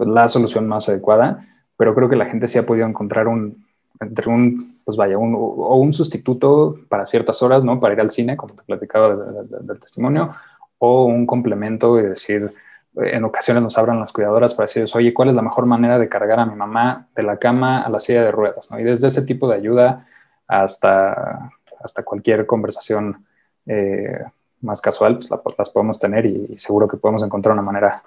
pues, 0.00 0.08
la 0.08 0.28
solución 0.28 0.66
más 0.66 0.88
adecuada, 0.88 1.46
pero 1.76 1.94
creo 1.94 2.08
que 2.08 2.16
la 2.16 2.24
gente 2.24 2.48
sí 2.48 2.56
ha 2.56 2.64
podido 2.64 2.86
encontrar 2.86 3.28
un, 3.28 3.66
entre 4.00 4.30
un, 4.30 4.80
pues 4.82 4.96
vaya, 4.96 5.18
un, 5.18 5.34
o 5.36 5.76
un 5.76 5.92
sustituto 5.92 6.78
para 6.88 7.04
ciertas 7.04 7.42
horas, 7.42 7.62
¿no? 7.62 7.78
Para 7.78 7.92
ir 7.92 8.00
al 8.00 8.10
cine, 8.10 8.34
como 8.34 8.54
te 8.54 8.62
platicaba 8.62 9.14
del 9.14 9.78
testimonio, 9.78 10.34
o 10.78 11.04
un 11.04 11.26
complemento 11.26 12.00
y 12.00 12.04
decir, 12.04 12.50
en 12.96 13.24
ocasiones 13.24 13.62
nos 13.62 13.78
abran 13.78 14.00
las 14.00 14.12
cuidadoras 14.12 14.54
para 14.54 14.64
decir, 14.64 14.84
oye, 14.94 15.14
¿cuál 15.14 15.28
es 15.28 15.34
la 15.34 15.42
mejor 15.42 15.66
manera 15.66 15.98
de 15.98 16.08
cargar 16.08 16.40
a 16.40 16.46
mi 16.46 16.56
mamá 16.56 17.08
de 17.14 17.22
la 17.22 17.38
cama 17.38 17.82
a 17.82 17.88
la 17.88 18.00
silla 18.00 18.24
de 18.24 18.32
ruedas? 18.32 18.70
¿no? 18.70 18.80
Y 18.80 18.84
desde 18.84 19.08
ese 19.08 19.22
tipo 19.22 19.48
de 19.48 19.56
ayuda 19.56 20.06
hasta, 20.46 21.50
hasta 21.82 22.02
cualquier 22.02 22.46
conversación 22.46 23.24
eh, 23.66 24.18
más 24.60 24.80
casual, 24.80 25.18
pues 25.18 25.30
las 25.56 25.70
podemos 25.70 25.98
tener 25.98 26.26
y, 26.26 26.58
seguro 26.58 26.88
que 26.88 26.96
podemos 26.96 27.22
encontrar 27.22 27.52
una 27.52 27.62
manera 27.62 28.02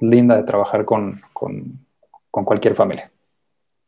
linda 0.00 0.36
de 0.36 0.44
trabajar 0.44 0.84
con, 0.84 1.20
con, 1.32 1.80
cualquier 2.30 2.74
familia. 2.74 3.10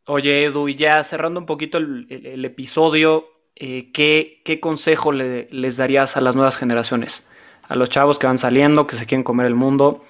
Oye, 0.06 0.44
Edu, 0.44 0.68
y 0.68 0.76
ya 0.76 1.02
cerrando 1.02 1.40
un 1.40 1.46
poquito 1.46 1.78
el, 1.78 2.44
episodio, 2.44 3.24
eh, 3.54 3.90
¿qué, 3.92 4.40
¿qué, 4.44 4.60
consejo 4.60 5.10
les 5.10 5.76
darías 5.76 6.16
a 6.16 6.20
las 6.20 6.36
nuevas 6.36 6.56
generaciones? 6.56 7.28
A 7.68 7.76
los 7.76 7.90
chavos 7.90 8.18
que 8.18 8.26
van 8.26 8.38
saliendo, 8.38 8.86
que 8.86 8.96
se 8.96 9.06
quieren 9.06 9.24
comer 9.24 9.46
el 9.46 9.54
mundo. 9.54 10.04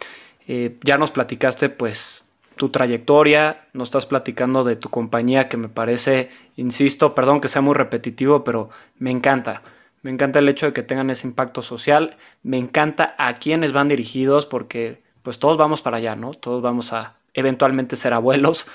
Eh, 0.47 0.77
ya 0.83 0.99
nos 0.99 1.11
platicaste, 1.11 1.69
pues, 1.69 2.25
tu 2.57 2.71
trayectoria, 2.71 3.67
nos 3.73 3.89
estás 3.89 4.07
platicando 4.07 4.65
de 4.65 4.77
tu 4.77 4.89
compañía, 4.89 5.49
que 5.49 5.57
me 5.57 5.69
parece, 5.69 6.31
insisto, 6.57 7.15
perdón 7.15 7.41
que 7.41 7.49
sea 7.49 7.61
muy 7.63 7.75
repetitivo, 7.75 8.45
pero 8.45 8.71
me 8.99 9.11
encanta. 9.11 9.63
Me 10.03 10.11
encanta 10.11 10.39
el 10.39 10.49
hecho 10.49 10.67
de 10.67 10.73
que 10.73 10.83
tengan 10.83 11.11
ese 11.11 11.27
impacto 11.27 11.63
social. 11.63 12.17
Me 12.43 12.59
encanta 12.59 13.15
a 13.19 13.35
quienes 13.35 13.73
van 13.73 13.89
dirigidos, 13.89 14.47
porque, 14.47 15.03
pues, 15.23 15.39
todos 15.39 15.59
vamos 15.59 15.83
para 15.83 15.99
allá, 15.99 16.17
¿no? 16.17 16.33
Todos 16.33 16.63
vamos 16.63 16.93
a 16.93 17.15
eventualmente 17.35 17.97
ser 17.97 18.13
abuelos. 18.13 18.67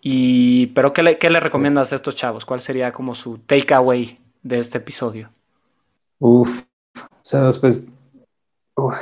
Y, 0.00 0.66
pero 0.68 0.92
¿qué 0.92 1.02
le, 1.02 1.18
qué 1.18 1.30
le 1.30 1.40
recomiendas 1.40 1.92
a 1.92 1.96
estos 1.96 2.14
chavos? 2.14 2.44
¿Cuál 2.44 2.60
sería 2.60 2.92
como 2.92 3.14
su 3.14 3.38
takeaway 3.38 4.18
de 4.42 4.58
este 4.60 4.78
episodio? 4.78 5.30
Uf, 6.20 6.62
o 6.96 7.08
sea, 7.22 7.50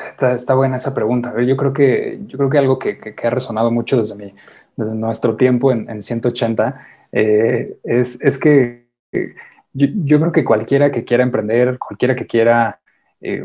está, 0.08 0.32
está, 0.32 0.54
buena 0.54 0.76
esa 0.76 0.94
pregunta. 0.94 1.34
Yo 1.42 1.56
creo 1.56 1.72
que, 1.72 2.20
yo 2.26 2.38
creo 2.38 2.50
que 2.50 2.58
algo 2.58 2.78
que, 2.78 2.98
que, 2.98 3.26
ha 3.26 3.30
resonado 3.30 3.70
mucho 3.70 3.98
desde, 3.98 4.14
mi, 4.14 4.34
desde 4.76 4.94
nuestro 4.94 5.36
tiempo 5.36 5.72
en, 5.72 5.88
en 5.90 6.02
180 6.02 6.86
eh, 7.12 7.76
es, 7.82 8.20
es, 8.22 8.38
que 8.38 8.86
yo, 9.72 9.86
yo, 10.04 10.20
creo 10.20 10.32
que 10.32 10.44
cualquiera 10.44 10.90
que 10.90 11.04
quiera 11.04 11.22
emprender, 11.22 11.78
cualquiera 11.78 12.14
que 12.14 12.26
quiera 12.26 12.80
eh, 13.20 13.44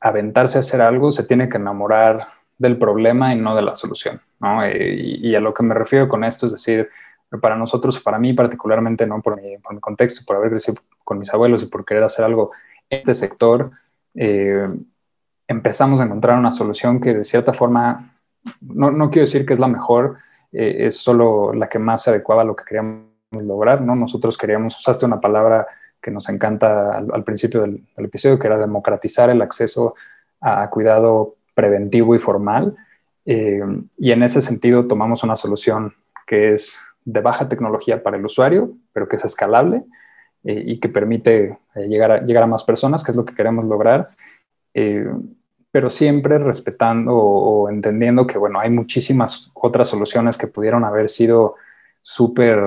aventarse 0.00 0.58
a 0.58 0.60
hacer 0.60 0.80
algo, 0.80 1.10
se 1.10 1.24
tiene 1.24 1.48
que 1.48 1.56
enamorar 1.56 2.26
del 2.58 2.76
problema 2.76 3.34
y 3.34 3.38
no 3.40 3.56
de 3.56 3.62
la 3.62 3.74
solución. 3.74 4.20
Eh, 4.64 5.18
y, 5.22 5.34
a 5.34 5.40
lo 5.40 5.54
que 5.54 5.62
me 5.62 5.74
refiero 5.74 6.08
con 6.08 6.24
esto 6.24 6.46
es 6.46 6.52
decir, 6.52 6.88
para 7.40 7.56
nosotros, 7.56 8.00
para 8.00 8.18
mí 8.18 8.32
particularmente, 8.32 9.06
¿no? 9.06 9.22
por, 9.22 9.40
mi, 9.40 9.56
por 9.58 9.74
mi 9.74 9.80
contexto, 9.80 10.24
por 10.26 10.36
haber 10.36 10.50
crecido 10.50 10.78
con 11.04 11.18
mis 11.18 11.32
abuelos 11.32 11.62
y 11.62 11.66
por 11.66 11.84
querer 11.84 12.02
hacer 12.02 12.24
algo 12.24 12.50
en 12.90 12.98
este 12.98 13.14
sector, 13.14 13.70
eh, 14.14 14.68
empezamos 15.50 16.00
a 16.00 16.04
encontrar 16.04 16.38
una 16.38 16.52
solución 16.52 17.00
que 17.00 17.12
de 17.12 17.24
cierta 17.24 17.52
forma, 17.52 18.14
no, 18.60 18.92
no 18.92 19.10
quiero 19.10 19.26
decir 19.26 19.44
que 19.44 19.52
es 19.52 19.58
la 19.58 19.66
mejor, 19.66 20.18
eh, 20.52 20.86
es 20.86 20.98
solo 20.98 21.52
la 21.52 21.68
que 21.68 21.80
más 21.80 22.04
se 22.04 22.10
adecuaba 22.10 22.42
a 22.42 22.44
lo 22.44 22.54
que 22.54 22.64
queríamos 22.64 23.08
lograr. 23.32 23.80
¿no? 23.80 23.96
Nosotros 23.96 24.38
queríamos, 24.38 24.78
usaste 24.78 25.04
una 25.04 25.20
palabra 25.20 25.66
que 26.00 26.12
nos 26.12 26.28
encanta 26.28 26.96
al, 26.96 27.24
principio 27.24 27.62
del, 27.62 27.84
del, 27.96 28.06
episodio, 28.06 28.38
que 28.38 28.46
era 28.46 28.58
democratizar 28.58 29.28
el 29.28 29.42
acceso 29.42 29.94
a 30.40 30.70
cuidado 30.70 31.34
preventivo 31.52 32.14
y 32.14 32.20
formal. 32.20 32.76
Eh, 33.26 33.60
y 33.98 34.12
en 34.12 34.22
ese 34.22 34.40
sentido 34.40 34.86
tomamos 34.86 35.24
una 35.24 35.34
solución 35.34 35.94
que 36.28 36.52
es 36.52 36.78
de 37.04 37.20
baja 37.20 37.48
tecnología 37.48 38.04
para 38.04 38.16
el 38.16 38.24
usuario, 38.24 38.72
pero 38.92 39.08
que 39.08 39.16
es 39.16 39.24
escalable 39.24 39.84
eh, 40.44 40.62
y 40.64 40.78
que 40.78 40.88
permite 40.88 41.58
eh, 41.74 41.88
llegar, 41.88 42.12
a, 42.12 42.22
llegar 42.22 42.44
a 42.44 42.46
más 42.46 42.62
personas, 42.62 43.02
que 43.02 43.10
es 43.10 43.16
lo 43.16 43.24
que 43.24 43.34
queremos 43.34 43.64
lograr, 43.64 44.10
pero 45.72 45.90
siempre 45.90 46.38
respetando 46.38 47.14
o, 47.14 47.70
entendiendo 47.70 48.26
que, 48.26 48.38
bueno, 48.38 48.60
hay 48.60 48.70
muchísimas 48.70 49.50
otras 49.54 49.88
soluciones 49.88 50.36
que 50.36 50.46
pudieron 50.46 50.84
haber 50.84 51.08
sido 51.08 51.56
súper, 52.02 52.58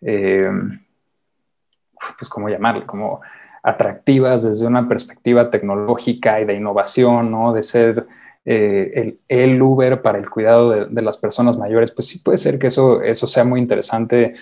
pues, 0.00 2.28
¿cómo 2.28 2.48
llamarle? 2.48 2.86
Como 2.86 3.20
atractivas 3.62 4.42
desde 4.42 4.66
una 4.66 4.88
perspectiva 4.88 5.50
tecnológica 5.50 6.40
y 6.40 6.44
de 6.44 6.54
innovación, 6.54 7.30
¿no? 7.30 7.52
De 7.52 7.62
ser 7.62 8.06
eh, 8.44 9.18
el, 9.28 9.62
Uber 9.62 10.02
para 10.02 10.18
el 10.18 10.30
cuidado 10.30 10.86
de, 10.86 11.02
las 11.02 11.18
personas 11.18 11.58
mayores, 11.58 11.90
pues 11.90 12.08
sí 12.08 12.20
puede 12.20 12.38
ser 12.38 12.58
que 12.58 12.68
eso, 12.68 13.02
eso 13.02 13.26
sea 13.26 13.44
muy 13.44 13.60
interesante 13.60 14.34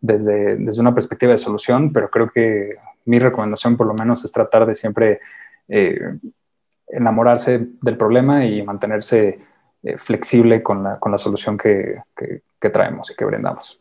desde, 0.00 0.56
desde 0.56 0.80
una 0.80 0.92
perspectiva 0.92 1.32
de 1.32 1.38
solución, 1.38 1.92
pero 1.92 2.10
creo 2.10 2.30
que 2.30 2.74
mi 3.04 3.18
recomendación 3.18 3.76
por 3.76 3.86
lo 3.86 3.94
menos 3.94 4.24
es 4.24 4.32
tratar 4.32 4.66
de 4.66 4.74
siempre 4.74 5.20
eh, 5.68 6.18
enamorarse 6.86 7.68
del 7.80 7.96
problema 7.96 8.44
y 8.44 8.62
mantenerse 8.62 9.38
eh, 9.82 9.96
flexible 9.96 10.62
con 10.62 10.82
la, 10.84 10.98
con 10.98 11.12
la 11.12 11.18
solución 11.18 11.56
que, 11.58 11.96
que, 12.16 12.70
traemos 12.70 13.10
y 13.10 13.14
que 13.14 13.26
brindamos. 13.26 13.78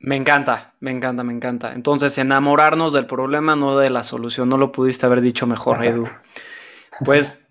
Me 0.00 0.16
encanta, 0.16 0.74
me 0.80 0.90
encanta, 0.90 1.24
me 1.24 1.32
encanta. 1.32 1.72
Entonces, 1.72 2.18
enamorarnos 2.18 2.92
del 2.92 3.06
problema, 3.06 3.56
no 3.56 3.78
de 3.78 3.88
la 3.88 4.02
solución. 4.02 4.50
No 4.50 4.58
lo 4.58 4.70
pudiste 4.70 5.06
haber 5.06 5.22
dicho 5.22 5.46
mejor, 5.46 5.82
Edu. 5.82 6.06
Pues 7.06 7.44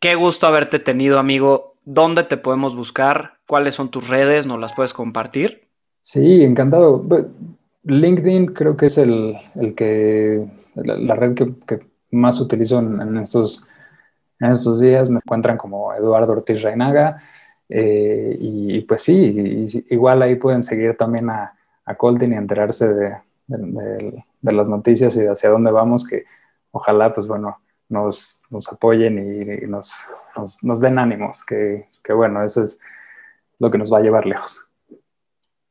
Qué 0.00 0.14
gusto 0.14 0.46
haberte 0.46 0.78
tenido, 0.78 1.18
amigo. 1.18 1.76
¿Dónde 1.84 2.24
te 2.24 2.36
podemos 2.36 2.76
buscar? 2.76 3.38
¿Cuáles 3.46 3.74
son 3.74 3.90
tus 3.90 4.08
redes? 4.08 4.46
¿Nos 4.46 4.60
las 4.60 4.74
puedes 4.74 4.92
compartir? 4.92 5.68
Sí, 6.00 6.42
encantado. 6.42 7.04
LinkedIn 7.84 8.46
creo 8.46 8.76
que 8.76 8.86
es 8.86 8.98
el, 8.98 9.36
que, 9.76 10.46
la, 10.74 11.14
red 11.14 11.34
que, 11.34 11.80
más 12.10 12.40
utilizo 12.40 12.78
en, 12.78 13.16
estos, 13.16 13.66
en 14.40 14.52
estos 14.52 14.80
días. 14.80 15.10
Me 15.10 15.18
encuentran 15.18 15.56
como 15.56 15.92
Eduardo 15.94 16.32
Ortiz 16.32 16.62
Reinaga. 16.62 17.22
Eh, 17.68 18.36
y, 18.40 18.80
pues 18.82 19.02
sí, 19.02 19.84
igual 19.90 20.22
ahí 20.22 20.36
pueden 20.36 20.62
seguir 20.62 20.96
también 20.96 21.30
a, 21.30 21.54
a 21.84 21.96
y 22.00 22.24
enterarse 22.24 22.92
de, 22.94 23.16
de, 23.46 24.52
las 24.52 24.68
noticias 24.68 25.16
y 25.16 25.20
de 25.20 25.30
hacia 25.30 25.50
dónde 25.50 25.70
vamos, 25.70 26.06
que 26.06 26.24
ojalá, 26.70 27.12
pues 27.12 27.26
bueno, 27.26 27.60
nos, 27.88 28.42
apoyen 28.70 29.18
y, 29.18 29.66
nos, 29.66 29.94
nos, 30.62 30.80
den 30.80 30.98
ánimos, 30.98 31.44
que, 31.44 31.88
bueno, 32.14 32.44
eso 32.44 32.64
es 32.64 32.80
lo 33.58 33.70
que 33.70 33.78
nos 33.78 33.92
va 33.92 33.98
a 33.98 34.02
llevar 34.02 34.26
lejos. 34.26 34.70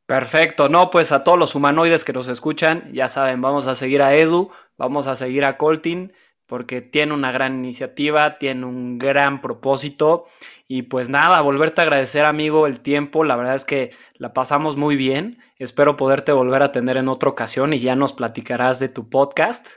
Perfecto, 0.06 0.69
no, 0.69 0.91
pues 0.91 1.12
a 1.12 1.23
todos 1.23 1.38
los 1.38 1.56
humanoides 1.56 2.04
que 2.04 2.13
nos 2.13 2.30
escuchan, 2.30 2.91
ya 2.93 3.10
saben, 3.10 3.41
vamos 3.41 3.67
a 3.67 3.75
seguir 3.75 4.01
a 4.01 4.15
Edu, 4.15 4.51
vamos 4.78 5.08
a 5.08 5.15
seguir 5.15 5.45
a 5.45 5.58
Coltin, 5.58 6.13
porque 6.47 6.81
tiene 6.81 7.13
una 7.13 7.31
gran 7.31 7.55
iniciativa, 7.55 8.38
tiene 8.38 8.65
un 8.65 8.97
gran 8.97 9.41
propósito. 9.41 10.25
Y 10.67 10.84
pues 10.84 11.10
nada, 11.10 11.41
volverte 11.41 11.81
a 11.81 11.84
agradecer, 11.84 12.25
amigo, 12.25 12.67
el 12.67 12.79
tiempo. 12.81 13.23
La 13.23 13.36
verdad 13.36 13.55
es 13.55 13.65
que 13.65 13.91
la 14.15 14.34
pasamos 14.34 14.77
muy 14.77 14.95
bien. 14.95 15.39
Espero 15.58 15.97
poderte 15.97 16.31
volver 16.31 16.63
a 16.63 16.71
tener 16.71 16.97
en 16.97 17.08
otra 17.08 17.29
ocasión 17.29 17.73
y 17.73 17.79
ya 17.79 17.95
nos 17.95 18.13
platicarás 18.13 18.79
de 18.79 18.89
tu 18.89 19.10
podcast. 19.10 19.67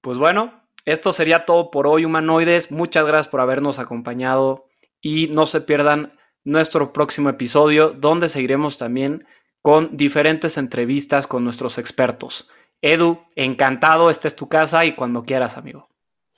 Pues 0.00 0.18
bueno, 0.18 0.62
esto 0.84 1.12
sería 1.12 1.44
todo 1.44 1.70
por 1.70 1.86
hoy, 1.86 2.04
humanoides. 2.04 2.70
Muchas 2.70 3.06
gracias 3.06 3.28
por 3.28 3.40
habernos 3.40 3.78
acompañado 3.78 4.66
y 5.00 5.28
no 5.28 5.46
se 5.46 5.60
pierdan 5.60 6.18
nuestro 6.44 6.92
próximo 6.92 7.28
episodio 7.28 7.90
donde 7.90 8.28
seguiremos 8.28 8.78
también 8.78 9.26
con 9.62 9.96
diferentes 9.96 10.56
entrevistas 10.56 11.26
con 11.26 11.44
nuestros 11.44 11.78
expertos. 11.78 12.50
Edu, 12.80 13.20
encantado, 13.36 14.08
esta 14.08 14.26
es 14.26 14.36
tu 14.36 14.48
casa 14.48 14.84
y 14.86 14.94
cuando 14.94 15.22
quieras, 15.22 15.58
amigo. 15.58 15.89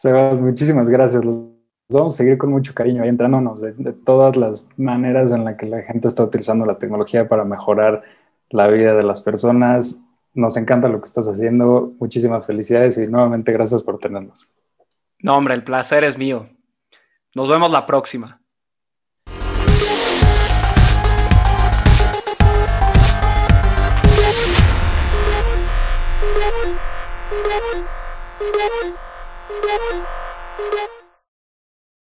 Sebas, 0.02 0.40
muchísimas 0.40 0.90
gracias. 0.90 1.24
Los 1.24 1.48
vamos 1.88 2.14
a 2.14 2.16
seguir 2.16 2.36
con 2.36 2.50
mucho 2.50 2.74
cariño 2.74 3.02
ahí 3.02 3.08
entrándonos 3.08 3.60
de, 3.60 3.72
de 3.72 3.92
todas 3.92 4.36
las 4.36 4.68
maneras 4.76 5.30
en 5.30 5.44
las 5.44 5.54
que 5.54 5.66
la 5.66 5.82
gente 5.82 6.08
está 6.08 6.24
utilizando 6.24 6.66
la 6.66 6.76
tecnología 6.76 7.28
para 7.28 7.44
mejorar 7.44 8.02
la 8.50 8.66
vida 8.66 8.94
de 8.94 9.04
las 9.04 9.20
personas 9.20 10.02
nos 10.34 10.56
encanta 10.56 10.88
lo 10.88 11.00
que 11.00 11.06
estás 11.06 11.28
haciendo. 11.28 11.92
Muchísimas 12.00 12.46
felicidades 12.46 12.98
y 12.98 13.06
nuevamente 13.06 13.52
gracias 13.52 13.80
por 13.80 13.98
tenernos. 13.98 14.52
No, 15.20 15.36
hombre, 15.36 15.54
el 15.54 15.62
placer 15.62 16.02
es 16.02 16.18
mío. 16.18 16.48
Nos 17.34 17.48
vemos 17.48 17.70
la 17.70 17.86
próxima. 17.86 18.41